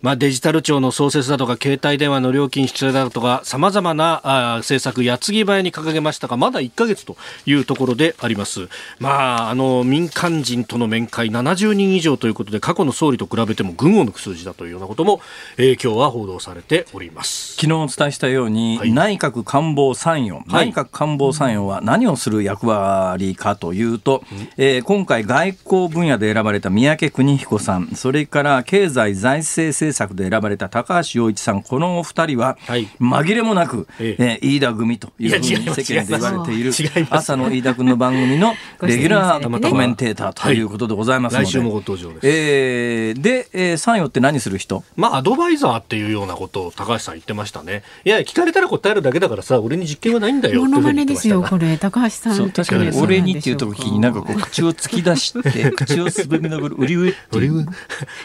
[0.00, 8.68] まあ、デジタル庁の創設だとか携帯電話の料金引き上げだとかさまざまなあ政策矢継ぎ早に掲げましたがまだ1か月というところであります、
[9.00, 15.20] まあ、あの民間人との面会70人以上ということで過去の総理と比べても群を抜く数字だというようなことも、
[15.56, 17.54] えー、今日は報道されております。
[17.54, 31.62] 昨日お伝えしたように、はい、内閣官房参与、内閣官房参与は何をする役割かというと、うん、えー、今回外交分野で選ばれた三宅邦彦さんそれから経済財政政制作で選ばれた高橋洋一さん。
[31.62, 32.56] このお二人は、
[33.00, 34.38] 紛れもなく、ええ。
[34.42, 36.72] 飯田組というふうに世間で言われている
[37.10, 40.60] 朝の飯田君の番組の レギュラーコメンテーターとい。
[40.62, 44.84] うことでございますので、来週もご登場です、えー、で、えー、参与って何する人？
[44.96, 47.82] まあアドバイザーっていうようなことを高橋さん言ってましたね。
[48.04, 50.62] いや聞かれたら答えるだけだからさ俺に実験はないんだよ。
[50.64, 51.76] モノマネですよこれ。
[51.78, 57.16] 高橋さん確かに俺にっていう時になんかこう口を突き出して 口を滑りながら売り上げ？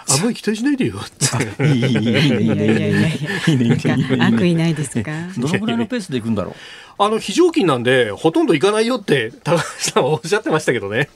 [0.09, 0.95] あんまり期待しないでよ
[1.59, 6.55] いいいいいいねいいいいいい悪意ないですかどのぐらいのペースでいくんだろう
[6.97, 11.09] あの非常勤なんでほとんど行かないよって高橋さんはおっしゃってましたけどね。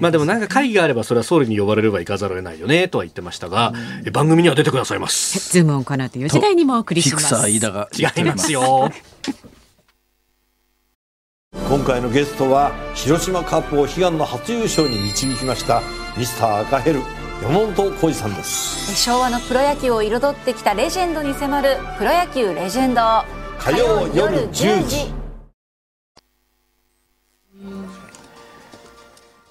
[0.00, 3.72] まあでもなんか会議があればそれは総理に呼ばれれば行かざるを得ないよねとは言ってましたが、
[4.04, 5.52] うん、番組には出てくださいます。
[5.52, 7.48] ズームオンこの後4時台にもお送りします。
[7.48, 7.60] 違い
[8.24, 8.90] ますよ。
[11.52, 15.82] 今回のゲストは広島カップを悲願の初優勝に導きました
[16.16, 17.00] ミスター赤ヘル
[17.42, 18.94] 山本浩二さんです。
[19.02, 23.00] 昭和のプロ野球を彩ってきたレジェンドに迫るプロ野球レジェンド。
[23.58, 25.20] 火曜夜10時。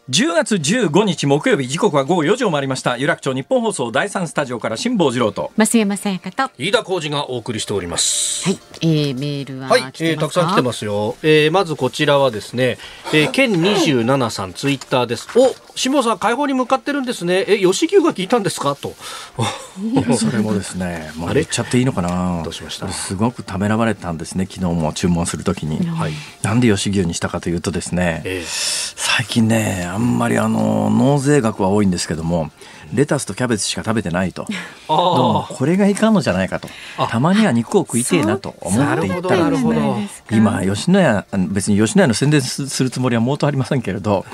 [0.09, 2.97] 10月15日木曜日時刻は午後4時を回りました。
[2.97, 5.51] 有楽町日本放送第三スタジオから辛坊治郎と。
[5.57, 6.51] 増山さやかと。
[6.57, 8.49] 飯田浩二がお送りしております。
[8.49, 12.77] はい、えー、メールははい、えー、たくさん来てますよ、えー、まずこちらはですね、
[13.13, 15.27] えー、県27さんツイッターです。
[15.35, 17.45] お辛坊さん解放に向かってるんですね。
[17.47, 18.75] え吉牛が聞いたんですか？
[18.75, 18.93] と。
[20.13, 22.41] それもですねもう言っちゃっていいのかな？
[22.43, 22.89] どうしました？
[22.89, 32.51] すごくためらわれたんですね昨日も注文するときに、はい、なんで吉牛にしたかというとですね、えー、最近ねあんまりあの納税額は多いんですけども
[32.93, 34.47] レタスとキャベツしか食べてないと。
[34.89, 36.67] どうもこれがいかんのじゃないかと。
[37.09, 44.25] たまには肉を食いてえなと思っていたらですね今吉野家別に吉野家の宣伝するつもりはもうとありませんけれど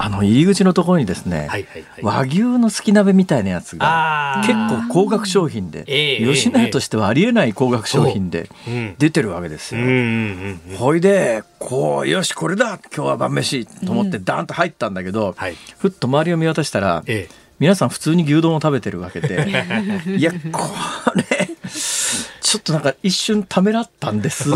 [0.00, 8.48] あの入り口のところにですね、はいはいはい、和牛のすき鍋みたいなやつが結構高額商品で、えー、吉野家としてはありえない高額商品で
[8.98, 9.82] 出てるわけですよ。
[10.78, 15.34] ほいでこうよしこれだ今日は晩飯と思ってダンと入ったんだけど、うん
[15.78, 19.48] ふっと周りを見渡したら、えー、皆さん普通に牛丼を食べてるわけで
[20.16, 20.68] いやこ
[21.16, 21.24] れ
[22.40, 24.48] ちょっとなんか一瞬ためらったんです。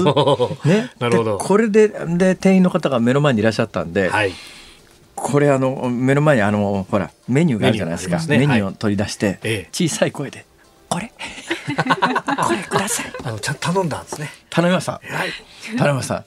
[0.64, 1.38] ね、なるほど。
[1.38, 4.32] これでで店員の方が目の前にいらっしゃったんで、はい
[5.22, 8.20] これあの目の前にあのほらメニューがあるじゃないですか。
[8.28, 10.44] メニュー,、を取り出して、小さい声で
[10.90, 11.12] 「これ
[12.44, 14.30] これください」あのちゃんと頼んだんですね。
[14.50, 16.24] 頼みました、はい、頼みました。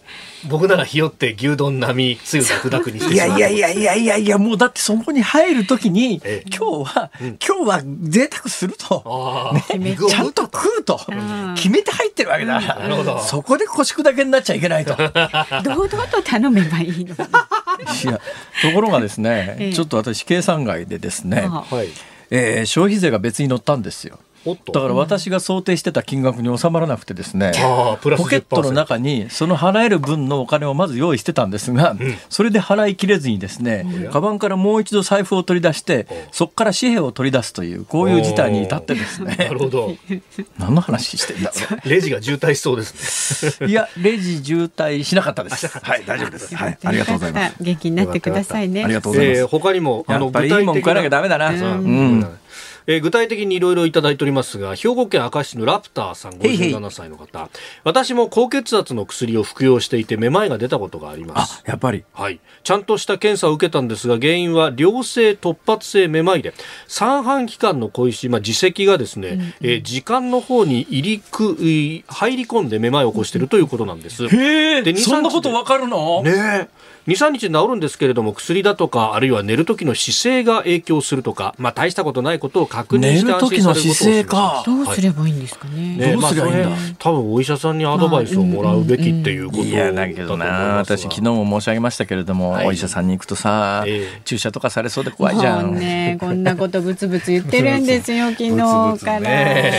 [0.48, 11.00] 僕ならひよって牛丼並みつゆだくだくにしていやいやいやいやいやいやもうだってそこに入るときに、ええ、今日は、うん、今日は贅沢すると、ね、ちゃんと食うと
[11.56, 14.96] 決めて入ってるわけだから、そこで腰砕けになっちゃいけないと。
[15.64, 18.20] 堂々と頼めばいいのいや
[18.62, 21.90] ところがですね、 え、ちょっと私計算外でですね、はい、
[22.30, 24.20] えー、消費税が別に乗ったんですよ。
[24.46, 39.36] だから私が想定してた金額に収まらなくてですね、ポケットの中にその払える分のお金をまず用意してたんですが、うん、それで払いきれずにですね、うん、カバンからもう一度財布を取り出して、そこから紙幣を取り出すというこういう事態に至ってですね。
[39.40, 39.96] なるほど。
[40.60, 41.52] 何の話してんだ
[41.86, 43.68] レジが渋滞しそうですね。
[43.72, 45.68] いやレジ渋滞しなかったです。
[45.68, 46.56] はい大丈夫です。
[46.56, 47.56] はいありがとうございます。
[47.60, 48.84] 元気になってくださいね。
[48.84, 49.40] ありがとうございます。
[49.40, 51.50] えー、他にもあの具体的いいもん食わなきゃダメだな。
[51.50, 52.28] うん
[52.88, 57.50] えー、具体的にいろいろいただいておりますが兵庫県明石市のラプターさん57歳の方。
[57.84, 61.64] 私も高血圧の薬を服用していてめまいが出たことがあります。
[61.66, 62.04] やっぱり。
[62.14, 62.40] はい。
[62.64, 66.54] ちゃんとした検査を受けたんですが原因は良性突発性めまいで
[66.88, 72.04] 三半規管の小石、まあ、耳石がですね、うんうん、えー、時間の方に入りく入
[72.38, 74.96] り込んでめまいを起こしているということなんです、へえ。
[74.96, 76.24] そんなことわかるの？
[76.24, 76.70] ね
[77.08, 84.64] 23日治るんですけれども薬だとかあるいは寝る時の姿勢が影響するとか、まあ、大したことないことを確認して安心され姿勢か。
[84.66, 90.46] どうすればいいんですかね,、ねどうすればいいんだ、まあ、多分お医者さんにアドバイスをもらうべきっていうことだと思います、いやだけどな。
[90.78, 99.30] 私昨日も申し上げましたけれども、はい、お医者さんに行くとさ、えー、注射とかされそうで怖いじゃん、ね、こんなことブツブツ言ってるんですよ昨日から、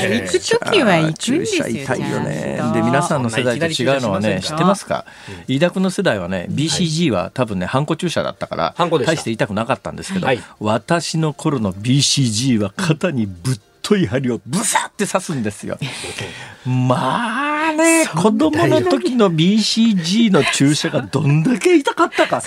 [0.08, 2.60] 行く時は行くんですよ注射痛いよね。
[2.72, 5.04] で皆さんの世代と違うのはね知ってますか、
[5.48, 15.78] 飯田君の世代はね BCG は多分ね反注射だったから大して痛くなかったんですけど、はい、私の頃の BCG は方にぶっとい針をブサって刺すんですよ。
[16.66, 22.42] まああね、子供の時の BCG の注射がどんだけ痛かったか。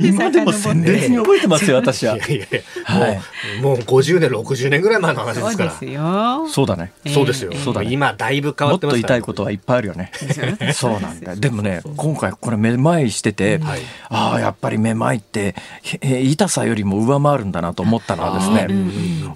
[0.00, 2.16] 今でも鮮烈に覚えてますよ、私は。
[2.16, 2.46] いやいや
[2.84, 5.70] はい、もう50年、60年ぐらい前の話ですから。
[5.70, 6.48] そうですよ。
[6.48, 6.92] そうだね。
[7.12, 7.52] そうですよ。
[7.52, 7.88] そうだね。
[7.90, 10.10] 今だいぶ変わってますもっと痛いことはいっぱいあるよね。
[10.74, 11.36] そうなんだ。
[11.36, 13.60] でもね、今回これめまいしてて、
[14.08, 15.54] ああ、やっぱりめまいって、
[16.02, 18.68] 痛さよりも上回るんだなと思ったのはですね、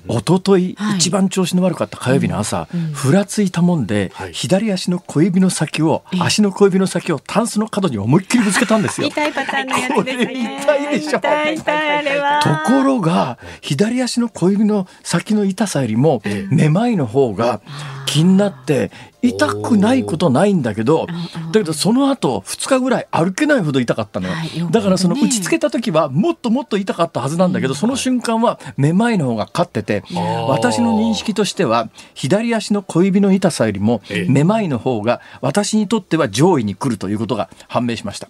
[0.09, 9.08] 一昨日一番調子の悪かった火曜日の朝、ふらついたもんで、左足の小指の先を、足の小指の先をタンスの角に思いっきりぶつけたんですよ。
[9.08, 10.61] 痛いパターンのやつですね。
[10.62, 11.18] 痛いでしょ。
[11.18, 12.40] 痛い痛いあれは。
[12.42, 17.61] ところが、左足の小指の先の痛さよりも、めまいの方が
[18.09, 18.90] 気になって、
[19.21, 21.07] 痛くないことないんだけど、
[21.53, 24.35] だけどその後2日ぐらい歩けないほど痛かったのよ、
[24.71, 30.05] だからその打ちつけた時はもっともっと痛かったはずなんだけど、その瞬間はめまいの方が勝ってて、
[30.49, 38.29] 私の認識としては左足の小指の痛さよりもめまいの方が私にとっては上位に来るということが判明しました。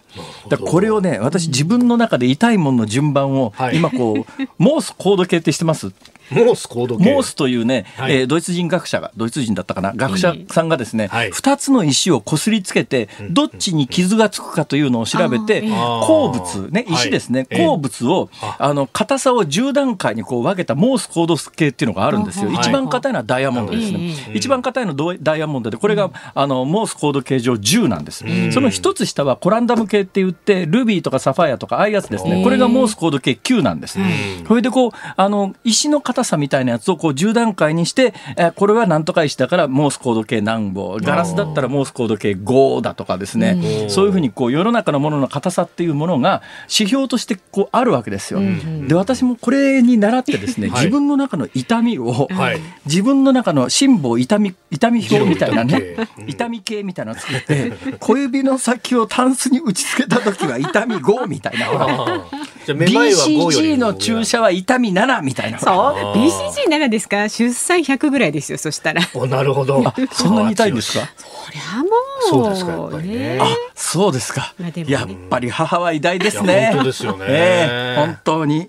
[0.48, 5.92] だこれをね私自分の中で痛いものの順番を今こう、モースコード系ってしてます？
[6.30, 22.50] モースコードモースというね、はい、えー、ドイツ人学者が、ドイツ人だったかな、学者さんがですね、二、はい、2つの石をこすりつけて、どっちに傷がつくかというのを調べて、鉱物、ね、石ですね、鉱物を、あの、硬さを10段階にこう分けたモースコード系っていうのがあるんですよ。
[22.50, 24.12] 一番硬いのはダイヤモンドですね。
[24.34, 28.24] 一番硬いのはダイヤモンドで、これが、あの、モースコード形状10なんです。
[28.52, 32.42] その一つ下はコランダム系って言って、ルビーとかサファイアとかああいうやつですね。
[32.42, 33.98] これがモースコード系9なんです。
[34.46, 48.40] それでこう、あの、石の硬さみたいなやつをこう10段階にして、えこれはなんとか石だからモースコード系何本、ガラスだったらモースコード系5だとかですね、そういうふうにこう世の中のものの硬さっていうものが指標としてこうあるわけですよ。
[48.86, 62.26] で私もこれに習ってですね、自分の中の痛みを、はい、自分の中の心房痛み痛み表みたいなね、痛み系みたいなのを作って小指の先をタンスに打ち付けた時は痛み5みたいな。
[62.66, 65.58] BCG の注射は痛み7みたいな。
[65.58, 67.28] そう BCG7 ですか？
[67.28, 69.02] 出産100ぐらいですよそしたら。
[69.28, 69.82] なるほど。
[70.12, 71.08] そんなに痛いんですか？
[71.16, 72.28] そりゃもう。
[72.28, 73.38] そうですかやっぱりね。
[73.40, 74.54] あそうですか。
[74.86, 76.70] やっぱり母は偉大ですね。
[76.72, 77.24] 本当ですよね。
[77.28, 78.68] えー、本当に。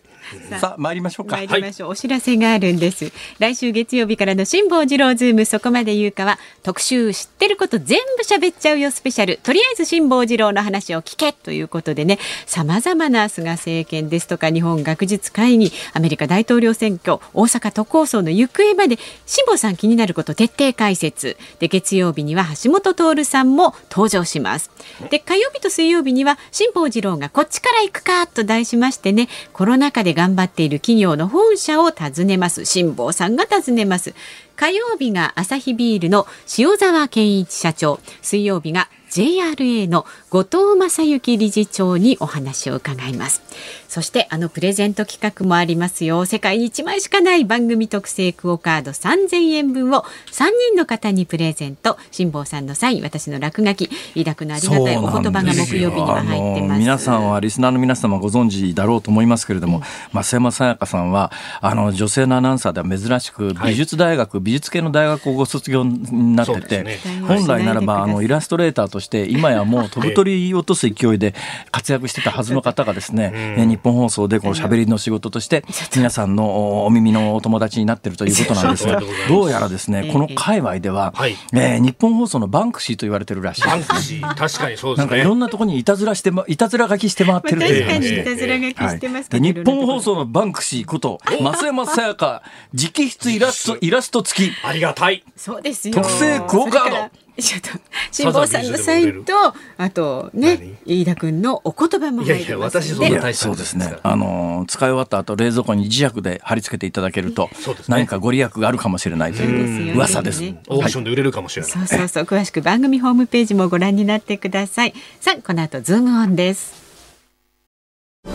[0.60, 1.38] さあ参りましょうか。
[1.38, 3.12] 参りましょう、はい、お知らせがあるんです。
[3.40, 9.40] 来週月曜日からの辛坊治郎ズームそこまで言うかは特集知ってること全部喋っちゃうよスペシャル。
[9.44, 21.38] とりあえず辛坊治郎の話を聞けということでねさまざまな菅政権ですとか日本学術会議アメリカ大統領選挙大阪都構想の行方まで辛坊さん気になること徹底解説。
[21.60, 24.70] で月曜日には橋本徹さんも登場します。
[25.10, 32.66] で火曜日と水曜日には辛坊治郎がこっちから行くかと題しましてねコロナ禍で頑張っている企業の本社を訪ねます。
[32.66, 34.14] 辛坊さんが訪ねます。
[34.58, 36.28] 火曜日がアサヒビールの
[36.58, 38.02] 塩沢健一社長。
[38.22, 43.42] 水曜日が JRA の後藤正幸理事長にお話を伺います。
[43.90, 46.24] そしてあのプレゼント企画もありますよ。
[46.26, 48.92] 世界に1枚しかない番組特製クオカード。
[48.92, 51.98] 3000円分を3人の方にプレゼント。
[52.12, 53.90] 辛坊さんのサイン私の落書き。
[54.14, 56.80] 飯田君のありがたいお言葉が木曜日には入ってます。
[56.80, 71.34] 皆さんはリスナーの皆様ご存知だろうと思いますけれども、うん、増山さやかさんはあの女性のアナウンサーでは珍しく美術大学、はい、美術系の大学をご卒業になってて、ね、本来ならばあのイラストレーターとして今やもう飛ぶ鳥落とす勢いで
[71.72, 75.64] 活躍してたはずの方がですね、うん、日本放送でこう喋りの仕事として
[75.96, 81.14] 皆さんのお耳のお友達になってるということなんですが どうやらですねこの界隈では、
[81.54, 84.36] えー、日本放送のバンクシーと言われてるらしいバンクシー。
[84.36, 85.22] 確かにそうですね。
[85.22, 92.42] いろんなところにいたずらしていたずら書きして回ってるという感じで、日本放送のバンクシーこと増山さやか
[92.74, 94.52] 直筆イラストイラスト付き。
[94.64, 95.24] ありがたい。
[95.36, 97.70] そうですよ特製クオカードちょっと
[98.12, 99.34] 辛坊さんのサインと
[99.78, 103.98] あとね飯田君のお言葉も入ってますいやいや私そうですね。
[104.04, 107.50] あの使い終わった後冷蔵庫に磁石で貼り付けていただけると、
[107.88, 112.24] 何かご利益があるかもしれないという噂です、ね、オークションで売れるかもしれない、そうそうそう。
[112.24, 114.94] 詳しく番組ホームページもご覧になってください。
[115.20, 116.90] さあこの後ズームオンです。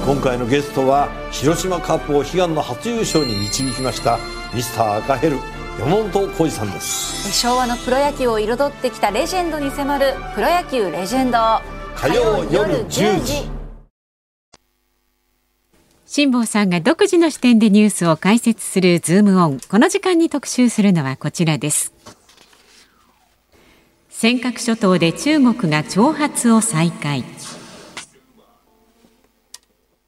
[0.06, 4.18] 今回のゲストは広島カップを悲願の初優勝に導きました
[4.54, 5.36] ミスター赤ヘル
[5.78, 7.32] 山本浩二さんです。
[7.40, 11.38] 昭和のプロ野球を彩ってきたレジェンドに迫るプロ野球レジェンド。
[11.96, 13.48] 火曜夜10時。
[16.06, 19.58] 辛坊さんが独自の視点でニュースを解説するズームオン。
[19.68, 21.92] この時間に特集するのはこちらです。
[24.10, 27.24] 尖閣諸島で中国が挑発を再開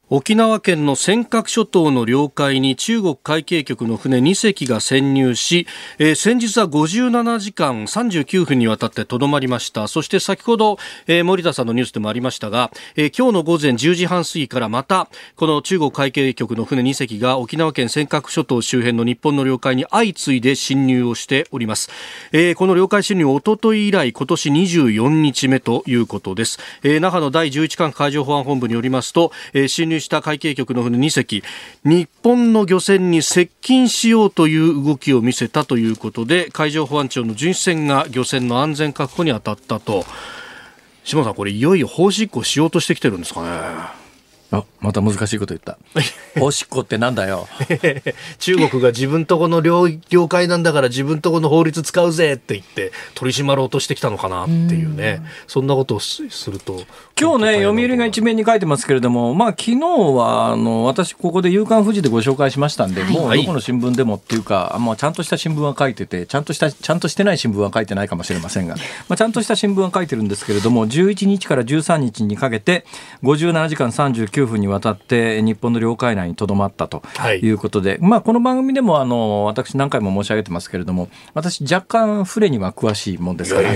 [0.09, 5.67] 沖縄県の尖閣諸島の領海に中国海警局の船2隻が潜入し、
[5.99, 9.89] えー、先日は57時間39分にわたってとどまりました。
[9.89, 21.89] そして先ほど、えー、森田さんのニュースでもありましたが、えー、今日の午前10時半過ぎからまたこの中国海警局の船2隻が沖縄県尖閣諸島周辺の日本の領海に相次いで侵入をしております、
[22.31, 31.43] えー、この領海侵入おととい以来今年24日目ということです、えー、那覇の第11管海上保安本部によりますと、えー、侵入した海警局の船2隻。
[31.83, 40.05] 日本の漁船に接近しようという動きを見せたということで海上保安庁の巡視船が漁船の安全確保に当たったと。
[41.03, 43.96] 島さんこれいよいよ法執行しようとしてきてるんですかね。
[44.51, 45.77] あまた難しいこと言った。
[46.39, 47.47] おしっこってなんだよ。
[48.39, 56.83] 中国が自分とこの領領海なんだから自分とこの法律使うぜって言って取り締まろうとしてきたのかなっていうね、うそんなことをすると。
[57.19, 68.75] 今日ね、読売が一面に書いてますけれども、まあ昨日はあの私ここで夕刊富士でご紹介しましたんで、はい、もうどこの新聞でもっていうか、まあちゃんとした新聞は書いてて、ちゃんとしたちゃんとしてない新聞は書いてないかもしれませんが、
[69.09, 72.85] まあちゃんとした新聞は書いてるんですけれども、11日から13日にかけて
[73.23, 77.01] 57時間39 9分にわたって日本の領海内にとどまったと
[77.41, 77.47] い。
[77.49, 83.71] うことで、はい、まあ、この番組でもあの私何回も申し上げてますけれども私若干船には詳しいもんですから、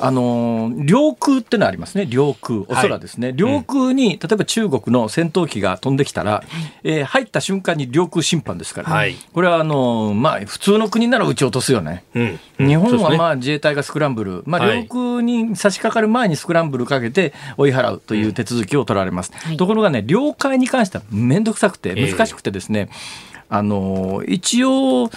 [0.00, 2.60] あの領空ってのありますね領空。
[2.60, 6.44] お空ですね、はい、領空に例えば中国の戦闘機が飛んできたら、はい、
[6.84, 19.32] えー、入った瞬間に領空侵犯ですから、はい、これはあの、まあ、普通の国なら撃ち落とすよね、うん、日本はまあ自衛隊がスクランブル、まあ、領空に差し掛かる前にスクランブルかけて追い払うという手続きを取られます。
[19.56, 25.10] ところがね了解に関しては面倒くさくて難しくてですね、えー、あの一応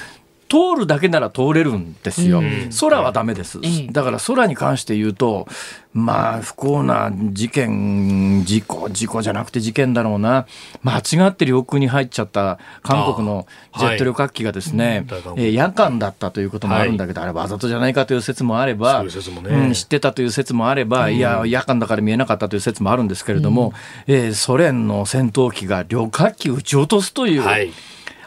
[0.51, 3.61] 通るだけなら通れるんですよ、うん、空はダメです、
[3.93, 5.47] だから空に関して言うと、
[5.93, 10.47] まあ、不幸な事件、事故、事故じゃなくて事件だろうな、
[10.83, 13.47] 間違って領空に入っちゃった韓国の
[13.77, 23.73] ジェット旅客機がですね、はい、え夜間だったということもあるんだけど、はい、あれわざとじゃないかという説もあれば、ね、うん、知ってたという説もあれば、うん、いや、夜間だから見えなかったという説もあるんですけれども、
[24.05, 27.41] うん、えー、ソ連の戦闘機が旅客機撃ち落とすという。
[27.41, 27.71] はい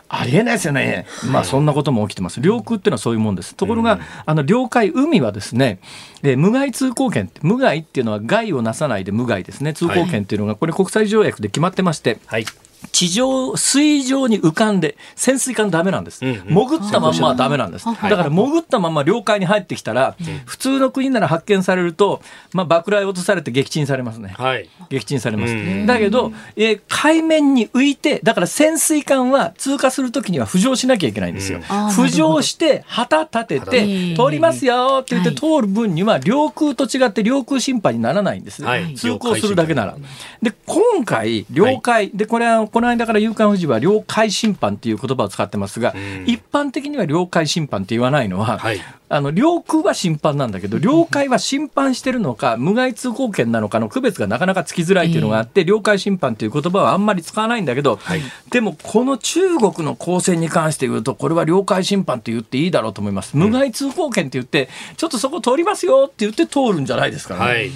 [0.09, 3.55] ありえないですよね、まあ、そんなことも起きてます、領空っていうのはそういうもんです。
[3.55, 5.81] ところが、あの領海、海はですね、
[6.23, 12.19] え無害通行権、無害っていうのは害をなさないで無害ですね、通行権っていうのが、これ、国際条約で決まってまして。
[12.27, 12.47] はい
[12.93, 16.25] 地上、水上に浮かんで、潜水艦ダメなんです。
[16.25, 17.85] うんうん、潜ったまんまはダメなんです。
[17.85, 22.23] だから潜ったまま領海に入ってきたら、普通の国なら発見されると、
[22.53, 24.35] まあ、爆雷落とされて撃沈されますね。
[24.37, 25.87] はい、撃沈されます。
[25.87, 31.61] だけど、えー、海面に浮いて、だから潜水艦は通過するときには浮上しなきゃいけないんですよ。
[31.61, 38.65] 浮上して、旗立てて、通りますよって言って通る分には、領空と違って領空侵犯にならないんです。
[38.65, 39.97] はい、通行するだけなら。
[40.43, 45.95] で、今回、領海、で、これは、この間から夕刊富士は領海侵犯っていう言葉を使ってますが、
[46.27, 58.21] 一般的には領海侵犯って言わないのは、はい、あの領空は侵犯なんだけど、領海は侵犯してるのか、無害通行権なのかの区別がなかなかつきづらいというのがあって、領海侵犯という言葉はあんまり使わないんだけど、はい、
[58.51, 63.37] でもこの中国の公船に関して言うと、これは領海侵犯と言っていいだろうと思います。
[63.37, 67.41] 無害通行権って言って、ちょっとそこ通りますよって言って通るんじゃないですかね。
[67.41, 67.71] はい。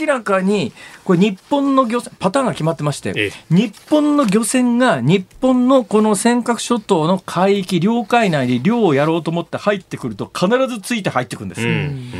[0.00, 0.72] 明らかに
[1.10, 11.62] これ日本の漁船パターンが決まってまして、日本の漁船が日本のこの尖閣諸島の海域領海内で漁をやろうと思って入ってくると必ずついて入ってくるんです。
[11.62, 12.10] うんうん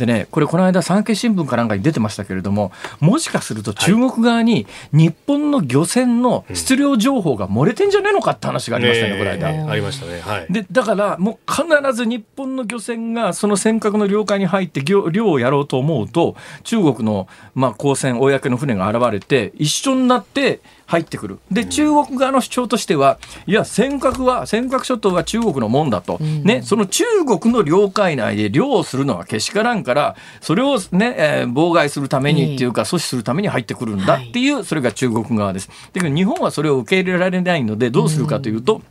[0.00, 9.70] でね、これ、この間、産経新聞かなんかに出てましたけれども、もしかすると中国側に日本の漁船の質量情報が漏れてんじゃねえのかって話がありましたね、この間。
[9.70, 10.20] ありましたね。
[10.20, 16.34] はい、でだから、もう必ず日本の漁船がその尖閣の領海に入って漁をやろうと思うと、
[16.64, 20.60] 中国の、まあ、公船、公の船が現れて、一緒になって、
[20.90, 21.38] 入ってくる。
[21.52, 26.18] で、中国側の主張としては、いや、尖閣は、尖閣諸島は中国のもんだと。
[26.18, 35.68] ね、その中国の領海内で漁をするのはけしからんから、それをね、えー、妨害するためにっていうか、阻止するために入ってくるんだっていう、それが中国側です。
[35.92, 38.82] だけど、日本はそれを受け入れられないので、どうするかというと、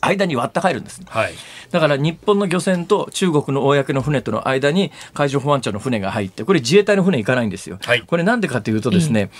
[0.00, 1.32] 間に割って入るんです、はい、
[1.70, 9.30] だから日本の漁船と中国の公の船との間に海上保安庁の船が入ってこれ自衛隊の船行かないんですよ、はい、これなんでかというとですね、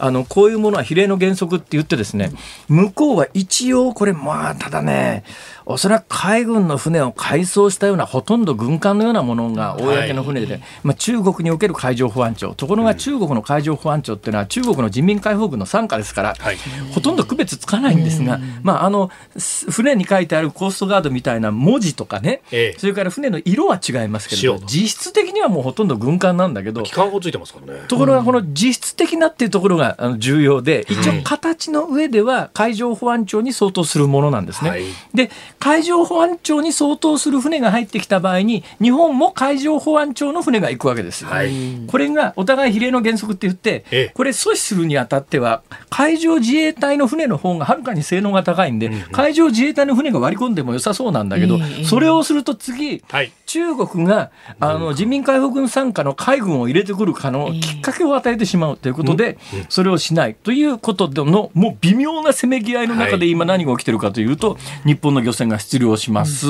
[0.00, 2.30] うん、あのこういうものは比例の原則って言ってですね
[2.68, 5.24] 向こうは一応これまあただね
[5.66, 12.54] おそらく海軍の船を改装したようなほとんど軍艦のようなものが公の船で、はい、まあ、中国における海上保安庁。
[12.54, 16.56] ところが中国の海上保安庁っていうのは中国の人民解放軍の傘下ですから、はい、
[16.92, 22.78] ほとんど区別つかないんですが、まあ、あの船船に書いてあるコーストガードみたいな文字とかね、ええ。
[22.78, 27.80] それから船の色は違いますけれど塩実質的にはもうほとんど軍艦なんだけど機関砲ついてますからね。
[27.86, 34.70] ところがこの実質的なっていうところが重要で一応形の上では海上保安庁に相当するものなんですね。
[34.70, 34.84] はい。
[35.14, 41.30] で海上保安庁に相当する船が入ってきた場合に日本も海上保安庁の船が行くわけですよ。
[41.30, 41.50] はい。
[41.86, 44.12] これがお互い比例の原則って言って、ええ。
[44.14, 53.32] これ阻止するにあたっては海上自衛隊の船の方がはるかに性能が高いんで、海上自衛隊の船が割り込んでも良さそうなんだけど、ええそれをすると次、はい。
[53.46, 54.30] 中国が
[54.60, 57.60] あの人民解放軍傘下の海軍を入れてくる可能、ええ。
[57.60, 59.38] きっかけを与えてしまうということで、
[59.68, 66.46] それをしないということでのもう微妙なせめぎ合いの中で今何が起きてるかというと、日本の漁船が出漁します、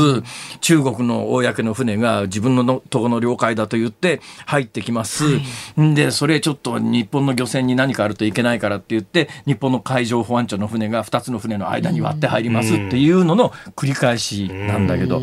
[0.60, 5.24] 中国の公の船が自分ののとこの領海だと言って入ってきます、
[5.80, 15.20] んでそれちょっと日本の漁船に何かあるといけないからって言って日本の海上保安庁の船が2つの船の間に割って入りますっていうのの繰り返しなんだけど。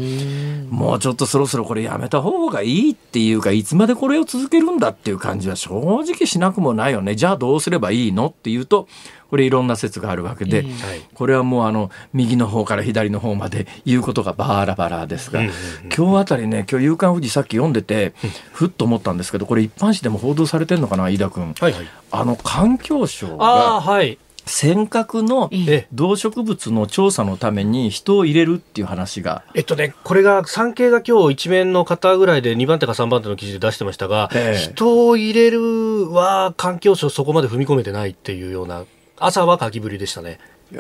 [0.74, 5.70] もうちょっとそろそろこれやめた方がいいっていうか、いつまでこれを続けるんだっていう感じは正
[6.02, 7.14] 直しなくもないよね。
[7.14, 8.28] じゃあどうすればいいの？
[8.28, 8.88] っていうと、
[9.30, 10.74] これいろんな説があるわけで、はい。
[11.14, 15.54] これはもうあの、右の方から左の方まで言うことがバラバラですが、うんうん
[15.96, 18.14] 今日あたりね、今日夕刊富士さっき読んでて、
[18.52, 21.54] ふっと思ったんですけど、これ一般紙でも報道されてるのかな、飯田君。
[21.60, 21.88] はいはい。
[22.12, 24.18] あの、環境省がはい。
[24.46, 25.88] 尖閣のええ。
[25.94, 29.44] 動植物の調査のために人を入れるっていう話が。
[29.56, 34.60] えっとね、これが産経が今日一面の方ぐらいで2番手か3番手の記事で出してましたが、ええ。
[34.60, 38.84] 人を入れるは環境省そこまで踏み込めてないっていうような、
[39.18, 40.40] 朝は書きぶりでしたね。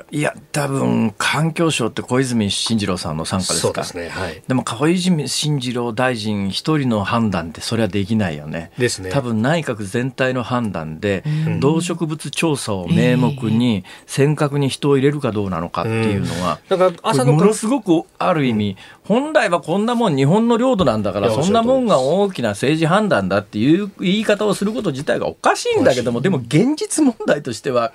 [0.09, 4.09] いや多分環境省って小泉進次郎さんの傘下ですかそうですね。
[4.09, 4.41] はい。
[4.47, 8.71] でも小泉進次郎大臣一人の判断ってそれはできないよね。
[8.77, 9.11] ですね。
[9.11, 11.23] 多分内閣全体の判断で
[11.59, 27.93] 動植物調査を名目に尖閣に人を入れるかどうなのかっていうのは、だから朝のものすごくある意味、本来はこんなもん日本の領土なんだからそんなもんが大きな政治判断だっていう言い方をすること自体がおかしいんだけどもでも現実問題としては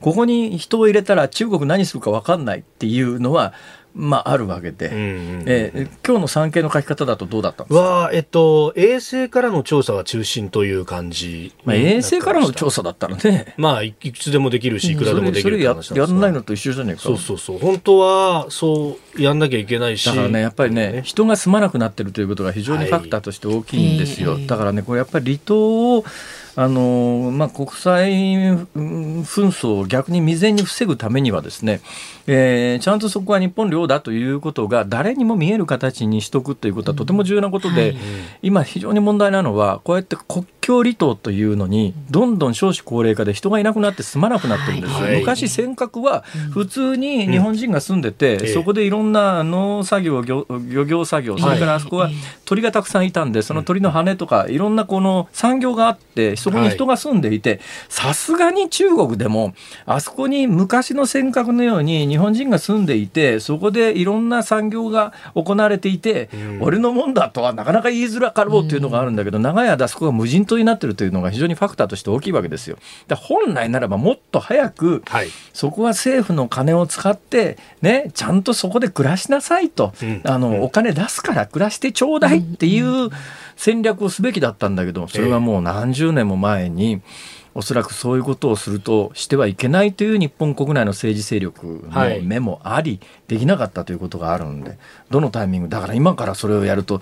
[0.00, 3.52] ここに人を入れたら中国何するか分かんないっていうのは
[3.98, 7.64] まああるわけで、うんうんえー今日の産経の書き方だとどうだった？
[7.64, 11.52] んですかは、えっと、衛星からの調査が中心という感じ。
[11.64, 12.76] まあ、衛星からの調査。
[12.76, 13.54] 査だったらね。
[13.56, 17.00] まあ、いいくつでもできるし、いくらでもできるそれや話ないのと一緒じゃねえか。
[17.02, 17.58] そうそうそう。
[17.58, 20.04] 本当は、そう、やんなきゃいけないし。
[20.04, 24.32] だからね、やっぱりね、人が住まなくなってるということが非常にファクターとして大きいんですよ。
[24.32, 26.04] はいだからね、これやっぱり離島を、
[26.58, 28.10] あのまあ、国際
[28.48, 31.82] うん紛争を逆に未然に防ぐためにはですね、
[32.26, 37.96] えーちゃんとそこは日本領だということが誰にも見える形にしとくということはとても重要なことで、はい
[38.42, 44.98] 今非常に問題なのはこうやって国境離島というのにどんどん少子高齢化で人がいなくなって住まなくなってるんですよ。
[44.98, 45.20] はい。
[45.20, 48.46] 昔尖閣は普通に日本人が住んでて、ええ。
[48.48, 52.10] そこでいろんな農作業漁漁業作業それからあそこは
[52.44, 59.54] 鳥がたくさんいたんでその鳥の羽とかいろんなこの産業があってそこに人が住んでいてさすがに中国でも
[59.84, 66.62] あそこに昔の尖閣のように日本人が住んでいてそこでいろんな産業が行われていて、うん。
[66.62, 72.78] 俺のもんだとはなかなか言いづらかろうっていうのがあるんだけど、長い間そこが無人島になってるというのが非常にファクターとして大きいわけですよ。
[73.08, 75.28] で本来ならばもっと早くはい。
[75.52, 80.20] そこは政府の金を使って、ね、ちゃんとそこで暮らしなさいと、うん。
[80.24, 80.62] あの、うん。
[80.62, 83.10] お金出すから暮らしてちょうだいっていう
[83.56, 87.00] 戦略をすべきだったんだけど、それはもう何十年も前に、
[87.54, 94.76] おそらくそういうことをするとしてはいけないという日本国内の政治勢力の目もあり、できなかったということがあるんで、
[95.08, 97.00] どのタイミング、だから今からそれをやると、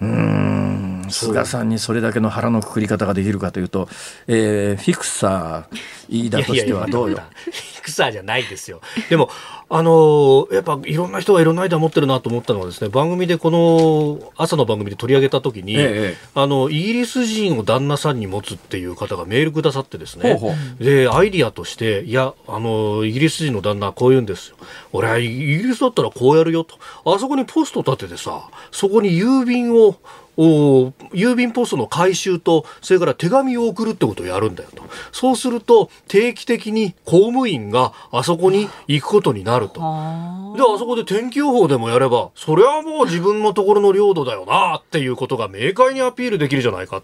[0.00, 3.88] うーん菅さんにそれだけの腹のくくり方ができるかというと、
[4.26, 5.78] えーフィクサー
[6.08, 7.22] 飯田としてはどうよ？
[7.44, 8.80] フィクサーじゃないですよ。
[9.10, 9.28] でも、
[9.74, 20.38] あのーやっぱいろんな人がいろんなアイデア持ってるなと思ったのはですね、番組でこの、朝の番組で取り上げた時に、ええあの、イギリス人を旦那さんに持つっていう方がメールくださってですね、
[20.78, 24.56] で、アイディアとして、いや、あの、イギリス人の旦那はこう言うんですよ。
[24.92, 26.76] 俺はイギリスだったらこうやるよと。
[27.06, 29.96] あそこにポスト立ててさ、そこに郵便を、
[30.36, 34.82] お郵便ポストの回収と、それから手紙を送るってことをやるんだよと。
[35.12, 39.80] そうすると、定期的に公務員があそこに行くことになると。
[39.82, 47.02] あで、あそこで天気予報でもやれば、それはもう自分のところの領土だよなっていうことが明快にアピールできるじゃないか。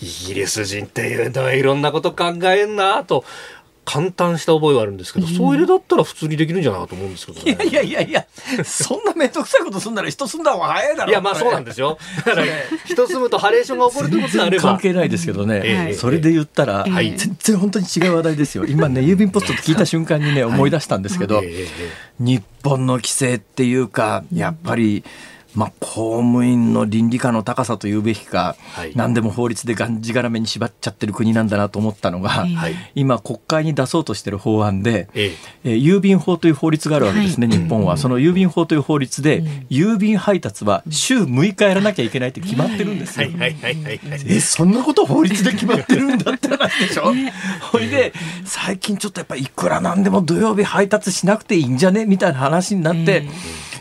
[0.00, 3.24] イギリス人っていうのはいろんなこと考えんなと。
[3.88, 8.26] 簡単した覚えがあるんですけど、うん、そういうだったら普通にできるんじゃないかと思うんですけど、ね、いやいやいやいや、
[8.62, 11.10] そんな面倒くさいことすんなら人住んだ方が早いだろ。
[11.10, 11.96] いや、まあそうなんですよ。
[12.18, 12.44] だから、
[12.84, 14.62] 人住むとハレーションが起こるってことであれば。
[14.62, 18.66] 関係ないですけどね、えー、それで言ったら、えー、全然本当に違う話題ですよ。
[18.66, 21.42] 今ね、 郵便ポストって聞いた瞬間にね、思い出したんですけど、
[22.18, 25.02] 日本の規制っていうか、やっぱり、
[25.54, 35.34] まあ、公務員の倫理観の高さというべきか、はい、何でも法律でがんじがらめに縛っちゃってる国なんだなと思ったのが、はい、今国会に出そうとしている法案で、え
[35.64, 35.70] え。
[35.70, 37.96] 郵便法という法律があるわけですね、はい、日本は。
[37.96, 43.28] その郵便法という法律で、郵便配達は週6日やらなきゃいけないって決まってるんですよ。
[43.40, 47.14] え、そんなこと法律で決まってるんだって話でしょ。
[47.72, 48.12] ほいで、
[48.44, 52.06] 最近ちょっとやっぱいくらなんでも土曜日配達しなくていいんじゃね？
[52.06, 53.26] みたいな話になって、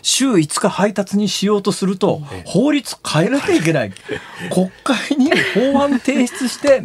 [0.08, 3.92] 週5日配達にしようとすると、法律変えなきゃいけない。
[4.50, 6.84] 国会に法案提出して、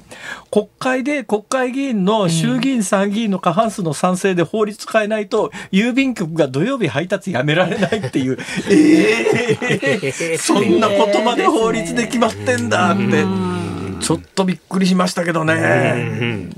[0.51, 13.62] 国会で国会議員の衆議院参議院の過半数の賛成で法律変えないと、郵便局が土曜日配達やめられないっていう、え えー、そんなことまで法律で決まってんだって。
[14.03, 15.55] ちょっとびっくりしましたけどね、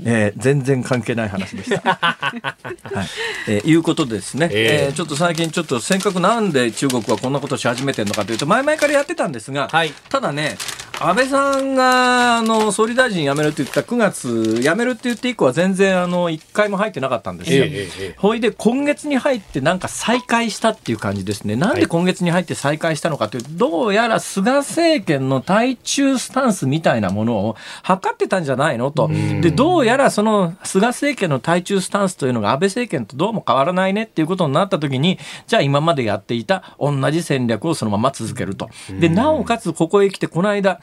[0.03, 1.81] えー、全然関係ない話でした。
[1.95, 2.55] は
[3.03, 3.07] い。
[3.47, 10.57] えー、いうことですね、えー、えー、ちょっと最近ちょっと尖閣なんで中国はこんなことし始めてるのかというと前々からやってたんですが、はい、ただね
[10.99, 17.65] 安倍さんがあの総理大臣辞めるって言った9月辞めるって言って以降は全然あの1回も入ってなかったんですよ。
[17.65, 21.57] ええ、ほいで今月に入ってなんか再開したっていう感じですね。
[21.57, 28.91] なんで今月に入って再開したのかというと、どうやら菅政権の対中スタンスみたいなものを測ってたんじゃないの？
[28.91, 29.09] と。
[29.41, 38.69] で、どうやらその菅政権の対中スタンスというのが安倍政権とどうも変わらないねっていうことになった時に、じゃあ今までやっていた同じ戦略をそのまま続けると。
[38.99, 40.79] で、なおかつここへ来てこの間、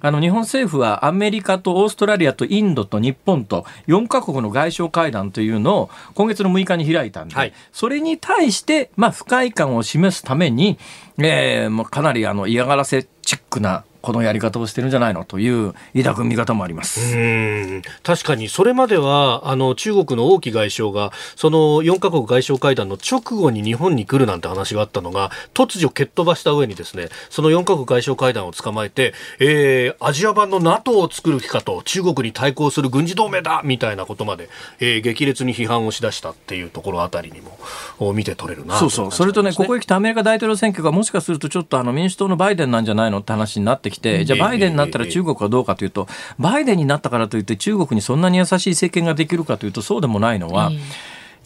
[0.00, 10.78] あの日本政府はアメリカとオーストラリアとインドと日本と4カ国の外相会談というのを今月の6日に開いたんで、はい、それに対して、まあ、不快感を示すために、
[11.16, 17.16] えー、かなりあの嫌がらせチックなこのやり方をしてるんじゃないのという抱く見方もあります。
[17.16, 17.82] うん。
[18.02, 34.50] 確かにそれまではあの中国の王毅外相がその4カ国外相会談の直後に日本に来るなんて話があったのが突如蹴っ飛ばした上にですねその4カ国外相会談を捕まえて、えー、アジア版の NATO を作る気かと中国に対抗する軍事同盟だみたいなことまで、
[34.80, 39.12] えー、激烈に批判をしだしたっていうところあたりにも見て取れるなそうそう。
[39.12, 50.70] それとねここへ来てアメリカ大統領選挙がもしかするとちょっとあの民主党のバイデンなんじゃないのって話になってきて、じゃあバイデンになったら中国はどうかというと、バイデンになったからといって中国にそんなに優しい政権ができるかというとそうでもないのは、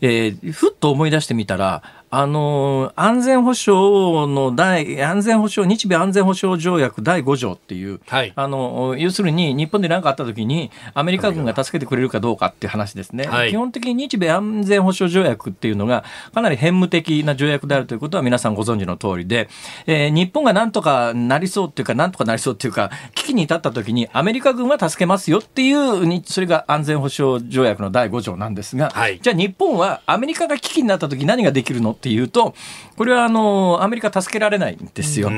[0.01, 19.49] えー、ふっと思い出してみたらあの安全保障の第安全保障日米安全保障条約第5条っていう、はい、あの要するに日本で何かあった時にアメリカ軍が助けてくれるかどうかっていう話ですね、はい、基本的に日米安全保障条約っていうのがかなり偏無的な条約であるということは皆さんご存知の通りで、
[19.87, 32.55] えー、日本がなんとかなりそうっていうかなんとかなりそうっていうか危機に至った時にアメリカ軍は助けますよっていうそれが安全保障条約の第5条なんですが、はい、じゃあ日本はアメリカが危機になった時何ができるのっていうと、
[32.97, 35.31] これはあの、アメリカ助けられないんですよ。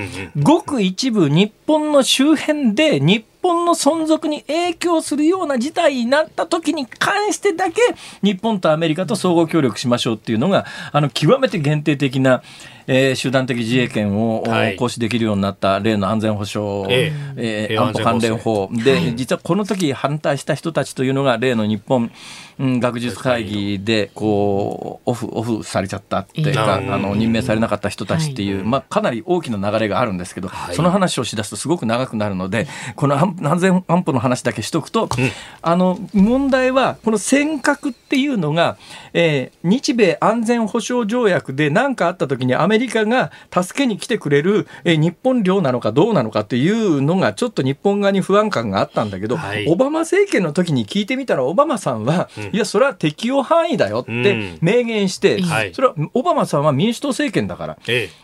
[0.43, 7.81] ごく一部日本の周辺で日本の存続に影響するような事態になった時に関してだけ
[8.23, 12.43] 日本とアメリカと相互協力しましょうっていうのがあの極めて限定的な
[12.87, 14.45] えー、集団的自衛権を
[14.79, 17.69] 行使できるようになった例の安全保障、ええ。
[17.73, 18.69] ー、安保関連法。
[18.73, 22.11] で、実はこの時反対した人たちというのが例の日本、
[22.59, 32.67] うん、学術会議でこうオフオフされちゃったっていうか、あの任命されなかった人たちっていう、まあ、かなり大きな流れがあるんですけど、その話をしだすとすごく長くなるので
[32.97, 35.09] この安全安保の話だけしとくと、
[35.63, 38.77] あの問題はこの尖閣っていうのが、
[39.15, 57.79] えー、日米安全保障条約で何かあった時にアメリカが助けに来てくれる、え日本領なのかどうなのかっていうのがちょっと日本側に不安感があったんだけど、はい、オバマ政権の時に聞いてみたらオバマさんは、うん、いやそれは適用範囲だよって明言して、うん、それはオバマさんは民主党政権だから、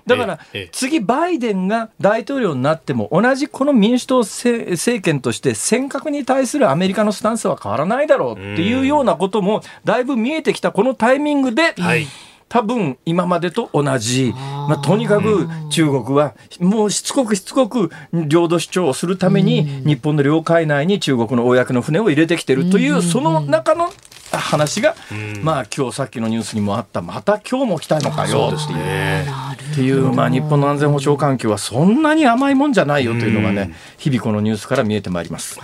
[0.07, 0.39] だから、
[0.73, 12.07] 次バイデンが大統領になっても同じこの民主党政権として尖閣に対するアメリカのスタンスは変わらないだろうっていうようなこともだいぶ見えてきたこのタイミングで、はい
[12.49, 23.91] 多分今までと同じ、まあ、とにかく中国はもうしつこくしつこく領土主張をするために日本の領海内に中国の公の船を入れてきてるというその中の
[24.31, 24.95] 話が、
[25.43, 27.01] まあ今日さっきのニュースにもあった。
[27.01, 29.47] また今日も来たのかよっていう。
[29.73, 35.59] っていう、まあ、日本の安全保障環境はそんなに甘いもんじゃないよというのがね、日々このニュースから見えてまいります。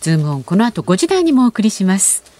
[0.00, 2.33] ズームオンこの後5時台にもお送りします。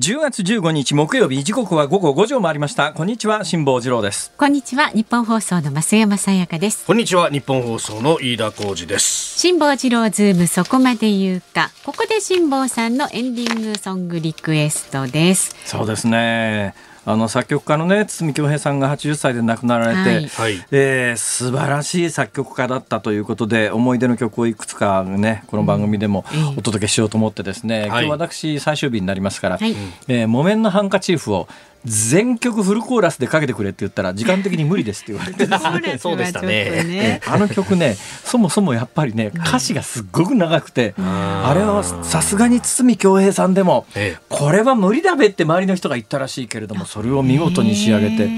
[0.00, 2.92] 10月15日木曜日時刻は午後5時を回りました。
[2.92, 4.32] こんにちは辛坊治郎です。
[4.36, 6.84] こんにちはニッポン放送の増山さやかです。
[6.84, 9.38] こんにちはニッポン放送の飯田浩司です。
[9.38, 11.70] 辛坊治郎ズームそこまで言うか。
[11.84, 15.54] ここで辛坊さんのエンディングソングリクエストです。
[15.64, 16.74] そうですね
[17.06, 26.24] あの作曲家のね筒美京平さんが80歳で亡くなられて、はい、えー、素晴らしい作曲家だったということで思い出の曲をいくつかねこの番組でも
[26.56, 29.74] お届けしようと思ってですね、うん、今日私最終日になりますから、はい、
[30.08, 31.48] えー、木綿のハンカチーフを
[31.84, 35.46] 全曲フルコーラスでかけてくれって言ったら時間的に無理ですって言われて。
[35.98, 37.20] そうでしたね。
[37.26, 43.86] あの曲ねそもそもやっぱりね歌詞がすっごく長くて、あれはさすがに堤恭平さんでも、
[44.28, 48.28] これは無理だべって周りの人が言ったらしいけれどもそれを見事に仕上げて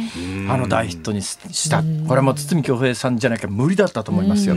[0.48, 1.82] あの大ヒットにした。
[2.08, 4.56] これも堤恭平さんじゃなきゃ無理だったと思いますよ。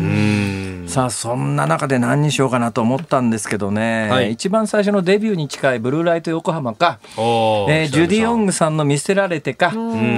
[0.87, 9.71] さあそんな中で何にしようかなと思ったんですけどね、はい、一番最初のデビューに近い「ブルーライト横浜か」えー、ジュディ・オングさんの見せられてか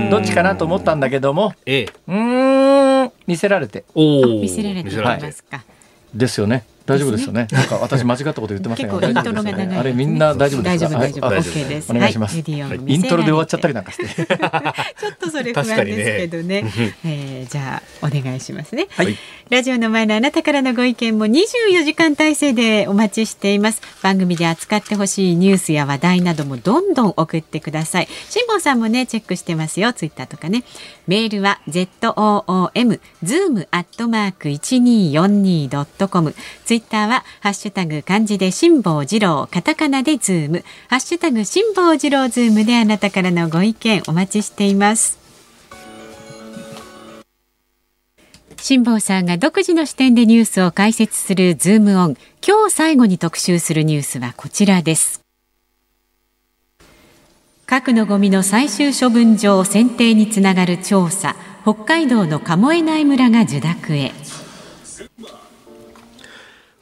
[0.09, 3.83] どっちかなと思ったんだけども、ええ、うん見せられて。
[3.95, 5.63] 見せられてますか、は
[6.15, 7.47] い、ですよね大丈夫ですよね。
[7.51, 8.93] なんか私間違ったこと言ってませんよ。
[9.01, 9.77] イントロが長い。
[9.77, 10.99] あれみんな大丈夫ですか？
[10.99, 11.69] 大丈夫大丈夫。
[11.69, 11.91] です。
[11.91, 12.37] お願いします。
[12.37, 12.41] イ
[12.97, 14.05] ントロで終わっちゃったりなんかして。
[14.15, 16.65] ちょっとそれ不安ですけどね。
[17.05, 18.87] えじゃあお願いしますね。
[18.91, 19.17] はい。
[19.49, 23.81] ラジオの前のあなたからのご意見も24時間体制でお待ちしています。
[24.01, 28.07] 番組で扱ってほしいニュースや話題などもどんどん送ってください。
[28.29, 29.93] 辛坊さんもねチェックしてますよ。
[29.93, 30.63] ツイッターとかね。
[31.07, 36.33] メールは z o o m zoom アットマーク一二四二ドットコム。
[36.65, 45.19] ツイッターはハッシュタグ漢字で辛坊治郎、カタカナでズーム、ハッシュタグ辛坊治郎ズームであなたからのご意見お待ちしています。
[48.57, 52.17] 辛坊さんが独自の視点でニュースを解説するズームオン。
[52.45, 55.21] 今日最後に特集するニュースはこちらです。
[57.65, 61.35] 核のゴミの最終処分場選定につながる調査。
[61.63, 64.11] 北海道の鴨江内村が受諾へ。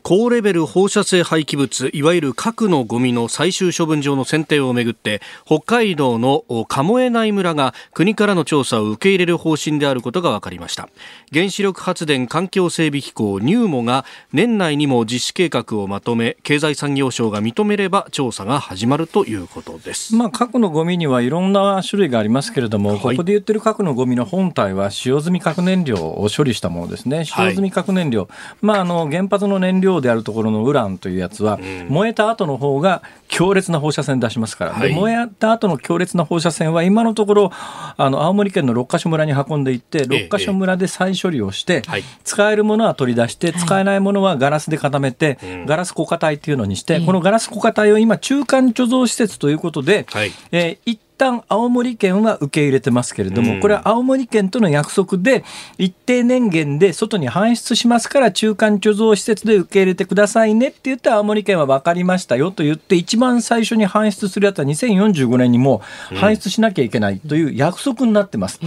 [0.10, 10.89] 高レベル放射性廃棄物いわゆる核のゴミの最終処分場の選定をめぐって北海道の鴨江内村が国からの調査を受け入れる方針であることが分かりました。
[11.32, 14.03] 原子力発電環境整備機構ニューモが
[14.34, 27.26] 年内にも実施計画をまとめ経済産業省が認めれば調査が始まるということです、まあ、核のゴミにはいろんな種類がありますけれども、はい、ここで言ってる核のゴミの本体は使用済み核燃料を処理したものですね。
[27.26, 28.30] 使用済み核燃料、はい、
[28.64, 41.84] まあ、あの原発の燃料であるところのウランというやつは、燃えた後の方が強烈な放射線出しますから、はい、で燃えた後の強烈な放射線は今のところあの青森県の六ヶ所村に運んでいって六ヶ所村で再処理をして、
[42.24, 55.43] 使えるものは取り出して、使えないものはガラスで固めて、ガラス固化体っていうのにして、このガラス固化体を今中間貯蔵施設ということで、はい、えー、一旦青森県は受け入れてますけれども、これは青森県との約束で、
[55.78, 68.59] 一定年限で外に搬出しますから、中間貯蔵施設で受け入れてくださいねって言って、青森県は分かりましたよと言って、一番最初に搬出するやつは2045年にも搬出しなきゃいけないという約束になってます。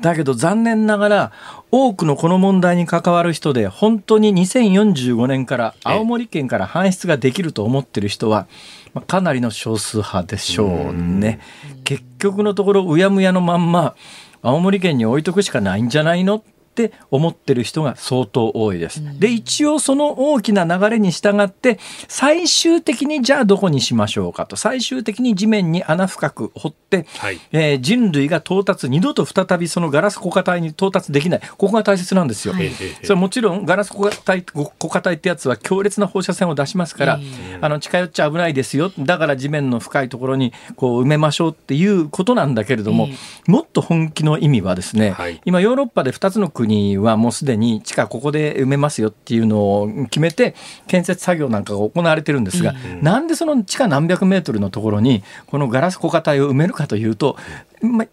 [0.00, 1.32] だけど残念ながら、
[1.70, 8.46] 多くのこの問題に関わる人で、本当に2045年から青森県から搬出ができると思ってる人は、
[8.94, 11.40] まあ、かなりの少数派でしょうね。
[11.84, 13.94] 結局のところうやむやのまんま
[14.42, 16.42] 青森県に置いとくしかないんじゃないのっ
[16.74, 19.02] て思ってる人が相当多いです。
[19.18, 24.56] で一応その大きな流れに従って最終的にじゃあどこにしましょうかと。
[24.56, 31.40] 最終的に地面に穴深く掘って、はい、えー、人類が到達二度と再びそのガラス固化体に到達できない。
[31.40, 32.54] ここが大切なんですよ。
[32.54, 32.70] はい、
[33.02, 37.20] それもちろんガラス固化体固化体ってやつは強烈な放射線を出しますから、
[37.60, 38.92] あの近寄っちゃ危ないですよ。
[38.98, 43.08] だから地面の深いところにこう埋めましょうっていうことなんだけれども、
[43.46, 50.54] もっと本気の意味はですね、はい、今ヨーロッパで2つの国国はもうすでに地下ここで埋めますよっていうのを決めて
[50.86, 57.36] 建設作業なんかが行われてるんですが、うん、なんでその地下何百メートルのところにこのガラス固化体を埋めるかというと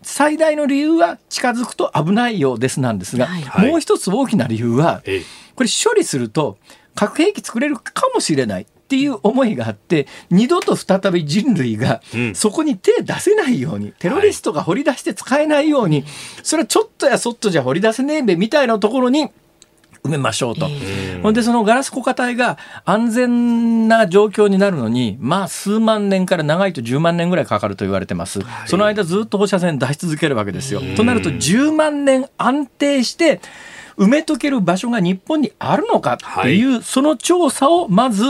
[0.01, 5.01] 最大の理由は近づくと危ないようですなんですが、はい、もう一つ大きな理由は
[5.55, 6.57] これ処理すると
[6.95, 8.67] 核兵器作れるかもしれない。
[8.89, 12.01] っていう思いがあって二度と再び人類が
[12.33, 16.05] そこに手出せないように、テロリストが掘り出して使えないように、
[16.41, 19.29] それはちょっとやそっとじゃ掘り出せねえべみたいなところに
[20.03, 20.67] 埋めましょうと。
[21.21, 28.39] ほんで、そのガラス固化体が安全な状況になるのに、まあ、数万年から長いと10万年ぐらいかかると言われてます。
[28.65, 30.81] その間ずっと放射線出し続けるわけですよ。
[30.95, 33.39] となると、10万年安定して、
[33.99, 36.63] 埋めとける場所が日本にあるのかってい。
[36.63, 38.23] う、はい、その調査をまず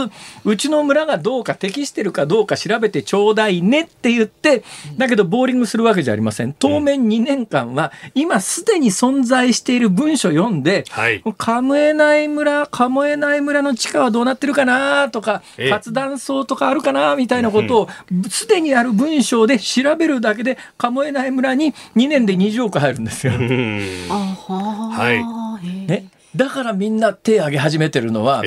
[0.44, 4.64] うちの村がどうか適してるかどうか調べてちょうだいねって言って
[4.98, 6.52] だけどボーリングするわけじゃありません。
[6.52, 17.88] 当面2年間は今すでに存在している文書読んで、はい、カムエナイ村カムエナイ村の地下はどうなってるかなとか活断層とかあるかなみたいなことを
[18.28, 23.34] すでにある文章で調べるだけでカムエナイ村に2年で20億入るんですよ。
[23.34, 28.42] はいねだからみんな手挙げ始めてるのは、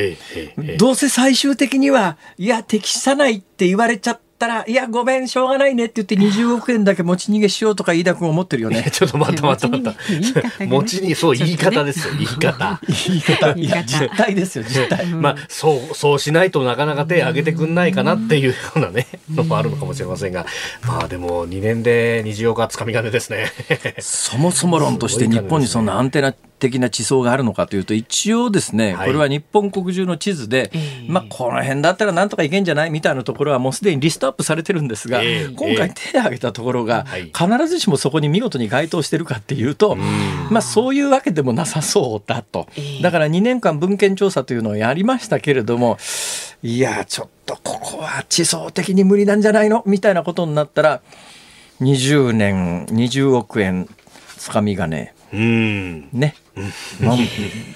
[0.77, 8.85] どうせ最終的には、いや、適さないって言われちゃったら、いや、ごめん、しょうがないねって言って20億円だけ持ち逃げしようとか飯田君思ってるよね。
[8.91, 9.99] ちょっと待った待った待
[10.39, 10.65] った。
[10.65, 12.79] 持ちに、そう、言い方ですよ、 言い方。
[12.87, 13.59] 言い方。
[13.59, 15.05] いや、実態ですよ、実態。
[15.11, 20.45] まあ、そう、そうしないとなかなか手挙げてくんないかなっていうようなね、のもあるのかもしれませんが、
[20.87, 23.51] まあでも2年で20億はつかみ金ですね。
[23.99, 26.33] そもそも論として日本にそんなアンテナ
[26.63, 30.71] 的な地層があるのかというと一応ですね、これは日本国中の地図で、
[31.09, 39.97] まあこの辺だったらなんとかいけんじゃないみたいなところはもうすでにリストアップされてるんですが、今回手を挙げたところが必ずしもそこに見事に該当してるかっていうと、
[40.49, 42.67] まあそういうわけでもなさそうだと。
[43.01, 45.97] だから2年間文献調査というのをやりましたけれども、
[46.63, 51.01] いやちょっとここは地層的に無理なんじゃないのみたいなことになったら
[51.81, 53.89] 20年20億円
[54.37, 56.35] つかみ金ね、
[57.01, 57.17] なん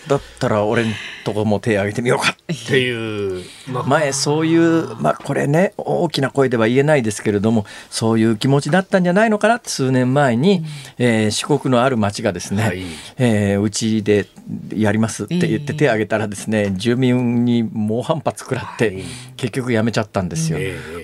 [0.08, 0.94] だったら俺ん
[1.26, 2.30] とこも手挙げてみようか。
[2.54, 10.64] っていう、まあ、前そういうまあこれね大きな声では言えないですけれどもそういう気持ちだったんじゃないのかなって数年前に、
[11.00, 12.84] えー、四国のある町がですね、はい、
[13.18, 14.28] えー、うちで
[14.76, 19.04] やりますって言って手挙げたらですね、住民に猛反発食らって、
[19.36, 20.60] 結局やめちゃったんですよ。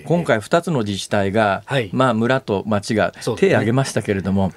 [0.06, 4.54] 今回2つの自治体が、はい、まあ村と町が手挙げましたけれども、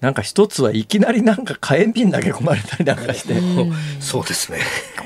[0.00, 3.34] なんか一つはいきなりなんか火炎瓶投げ込まれたりなんかして、
[4.00, 4.58] そうですね。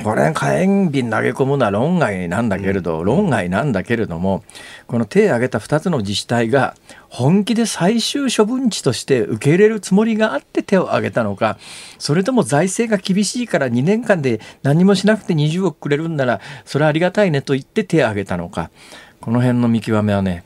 [0.04, 4.44] これ火炎瓶投げ込むのは論外なんだけれど、論外なんだけれども
[4.86, 6.74] この手を挙げた2つの自治体が
[7.08, 11.58] 本気で最終処分地として受け入れるつもりがあって手を挙げたのか
[11.98, 18.70] それとも財政が厳しいから2年間で何もしなくて20億くれるんならそれはありがたいねと言って手を挙げたのか。
[19.22, 20.42] この辺の見極めはね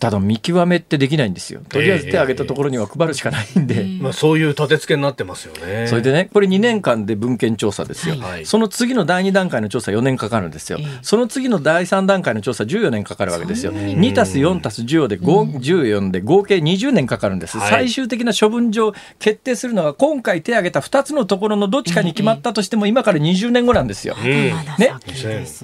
[0.00, 1.60] ただ見極めってできないんですよ。
[1.68, 5.86] とりあえず手を挙げたところには配るしかないんで、えー、まあ、そういう立て付けになってますよね。
[5.88, 13.72] それでねこれ2年間で文献調査ですよ、はい、その次の第2段階の調査4年かかるんですよ、その次の第3段階の調査14年かかるわけですよ。
[13.72, 24.54] 2たす4たす10で14で合計20年かかるんです、はい、最終的な処分上決定するのは今回手を挙げた2つのところのどっちかに決まったとしても今から20年後なんですよ、ね、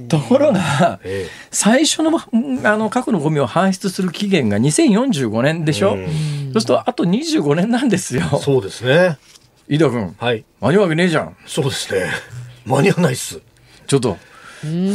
[0.08, 1.00] ところが
[1.50, 2.18] 最初の
[2.64, 8.22] あの核のゴミを搬出する期限が2045年でしょ、うそうするとあと25年なんですよ。
[8.40, 9.18] そうですね。
[9.68, 11.36] 飯田君、はい、間に合うわけねえじゃん。
[11.46, 12.10] そうですね。
[12.64, 13.40] 間に合わないっす。
[13.86, 14.16] ちょっと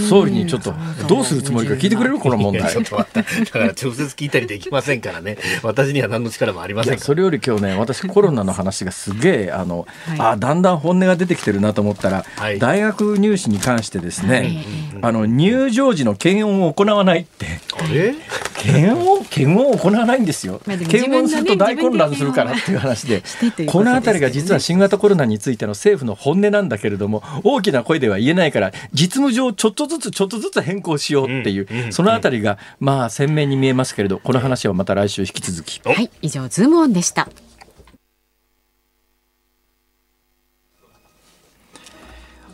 [0.09, 0.73] 総理にちょっと
[1.07, 2.19] どうするつもりか聞いてくれる？
[2.19, 2.71] この問題。
[2.71, 3.45] ちょっと待って。
[3.45, 5.37] だから直接聞いたりできませんからね。
[5.63, 14.63] 私には何の力もありませんそれより今日ね、私コロナの話がすげえ、あの、はい、あだんだん本音が出てきてるなと思ったら、はい、大学入試に関してですね、
[15.01, 17.45] あの、入場時の検温を行わないって。
[17.77, 18.15] あれ？
[18.55, 19.25] 検温？
[19.25, 20.61] 検温を行わないんですよ。
[20.65, 23.23] 検温すると大混乱するからっていう話で、
[23.67, 35.81] この辺りが実は新型コロナについての政府の本音なんだけれども、大きな声では言えないから、実務上ちょっとずつちょっとずつ変更しようっていう、そのあたりがまあ鮮明に見えますけれどこの話はまた来週引き続き。
[35.83, 37.27] はい以上ズームオンでした。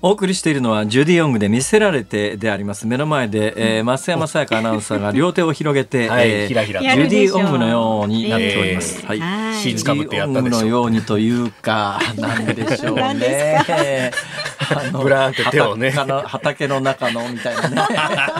[0.01, 2.87] お送りしているのはジュディ・オングで魅せられてであります。
[2.87, 9.03] 目の前で、えー、増山さやかアナウンサーが両手を広げて、はいえー、ひらひらジュディ・オングのようになっております、え。
[9.03, 9.55] ー、はい。
[9.55, 11.99] シーツかぶってやったでしょのようにというか。
[12.17, 14.11] なんでしょうね。
[14.91, 15.91] ブランって手をね。
[15.91, 17.81] 畑の中のみたいなね。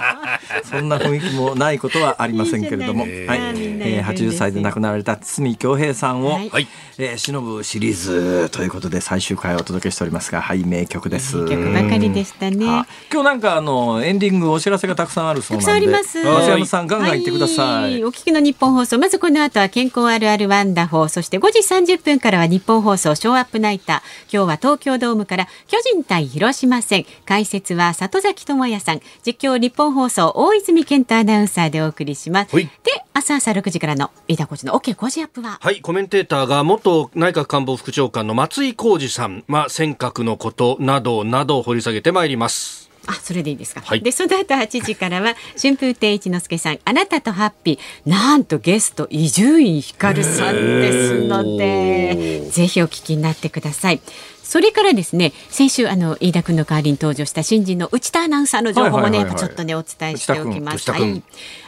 [0.64, 3.12] そんな雰囲気もないことはありませんけれども、はい。
[3.12, 6.68] えー、80歳で亡くなられた堤恭平さんを、はい。
[6.98, 11.46] えー、忍ぶシリーズということで最終回をお届けしておりますがはい名曲です。
[11.56, 12.66] 曲ばかりでしたね。
[12.66, 15.66] 今日なんかあのエンディングお知らせがたくさんあるそうなんで。
[15.66, 16.24] たくさんあります。
[16.24, 17.84] 松山さんガンガン言ってください。
[17.84, 23.98] はい、お聞きの日本放送まずこの後は健康あるあるワンダホーそして5時30分からは日本放送ショーアップナイター
[24.32, 32.56] 今日は東京ドームから巨人対広島戦解説は里崎智也さん実況日本放送大泉健太アナウンサーでお送りします。
[32.56, 32.70] で
[33.14, 42.86] 朝朝6時からの飯田浩司の OK 工事アップははいコメンテーターが元内閣官房副長官の松井浩二さん、まあ、尖閣のことなどなどを掘り下げてまいります。
[43.08, 43.82] あ、それでいいですか。
[43.82, 54.02] はい、で、その後8時からは、 春風亭一之輔さん、あなたとハッピー、なんとゲスト、伊集院光さんですので、ぜひお聞きになってください。
[54.46, 60.92] それからですね先週あの飯田君の代わりに登場した新人の内田アナウンサーの情報もね、ちょっとねお伝えしておきます。
[60.92, 61.24] はい。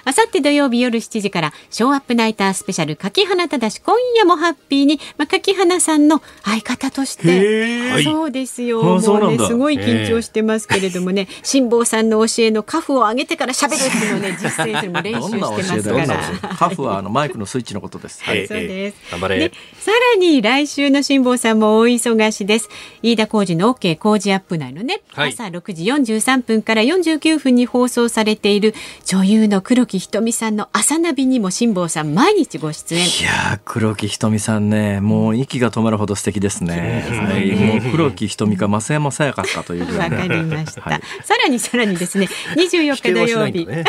[0.05, 8.03] あさって土曜日夜7時からショーアップナイタースペシャル柿花ただし今夜もハッピーに、まあ、柿花さんの相方として。
[8.03, 8.82] そうですよ。
[8.84, 16.55] もうねすごい緊張してますけれどもね辛坊さんの教えのカフを上げてから喋るっていうのをね 実践するの練習してますから。
[16.55, 18.23] カフはあのマイクのスイッチのことです。
[18.23, 18.97] はい、そうです。
[19.11, 19.51] 頑張れ。
[19.80, 22.66] さらに来週の辛坊さんも大忙しです。
[23.01, 28.74] 飯田浩二の OK 工事アップ内のね、はい、朝6時43分から49分に放送されている
[29.05, 33.05] 女優の黒木木ひとみさんの朝ナビにも辛坊さん毎日ご出演。
[33.05, 43.84] いや黒木ひとみさんねもう息が止まるほど素敵ですね、はい、もう黒木ひとみか増山さやかかというわ、かりました、はい、さらにさらにですね24日土曜日、ね、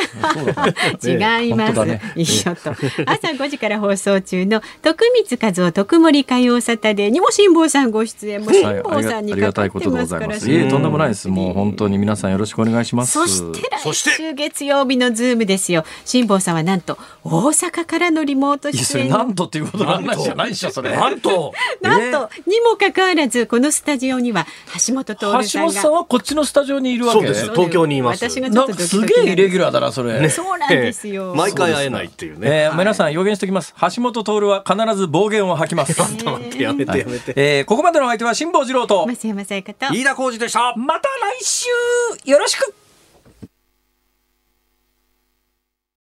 [1.05, 2.71] 違います、ね、一緒と。
[3.07, 11.29] 朝5時から放送中の徳光和夫徳森火曜サタデーにも辛坊さんご出演も辛坊さんにかかってますから、はい、いえとんでもないです。
[11.29, 13.13] もう本当に皆さんよろしくお願いします。
[13.13, 15.85] そして来週月曜日のズームですよ。
[16.05, 19.09] 辛坊さんはなんと大阪からのリモート出演。
[19.09, 21.53] なんとっていうことなんじゃないでしょそれなんと。
[21.81, 22.31] なんと。
[22.47, 24.47] にもかかわらずこのスタジオには
[24.87, 25.45] 橋下徹さんが。
[25.45, 27.29] 橋下さんはこっちのスタジオにいるわけ。
[27.29, 27.51] です。
[27.53, 28.29] 東京にいます。
[28.29, 33.75] 私がちょっとすげえイレギュラーだなそれ、ね、そうなんですよ、毎回会えないっていうね、えー、皆さん予言しておきます。
[33.81, 35.95] 橋下徹は必ず暴言を吐きます。
[35.99, 39.07] ちょっと待ってやめてやめて、えー、ここまでの相手は辛坊治郎と。
[39.07, 40.75] 増山さやかと飯田浩司でした。
[40.77, 41.09] また
[41.41, 41.69] 来週。
[42.25, 42.75] よろしく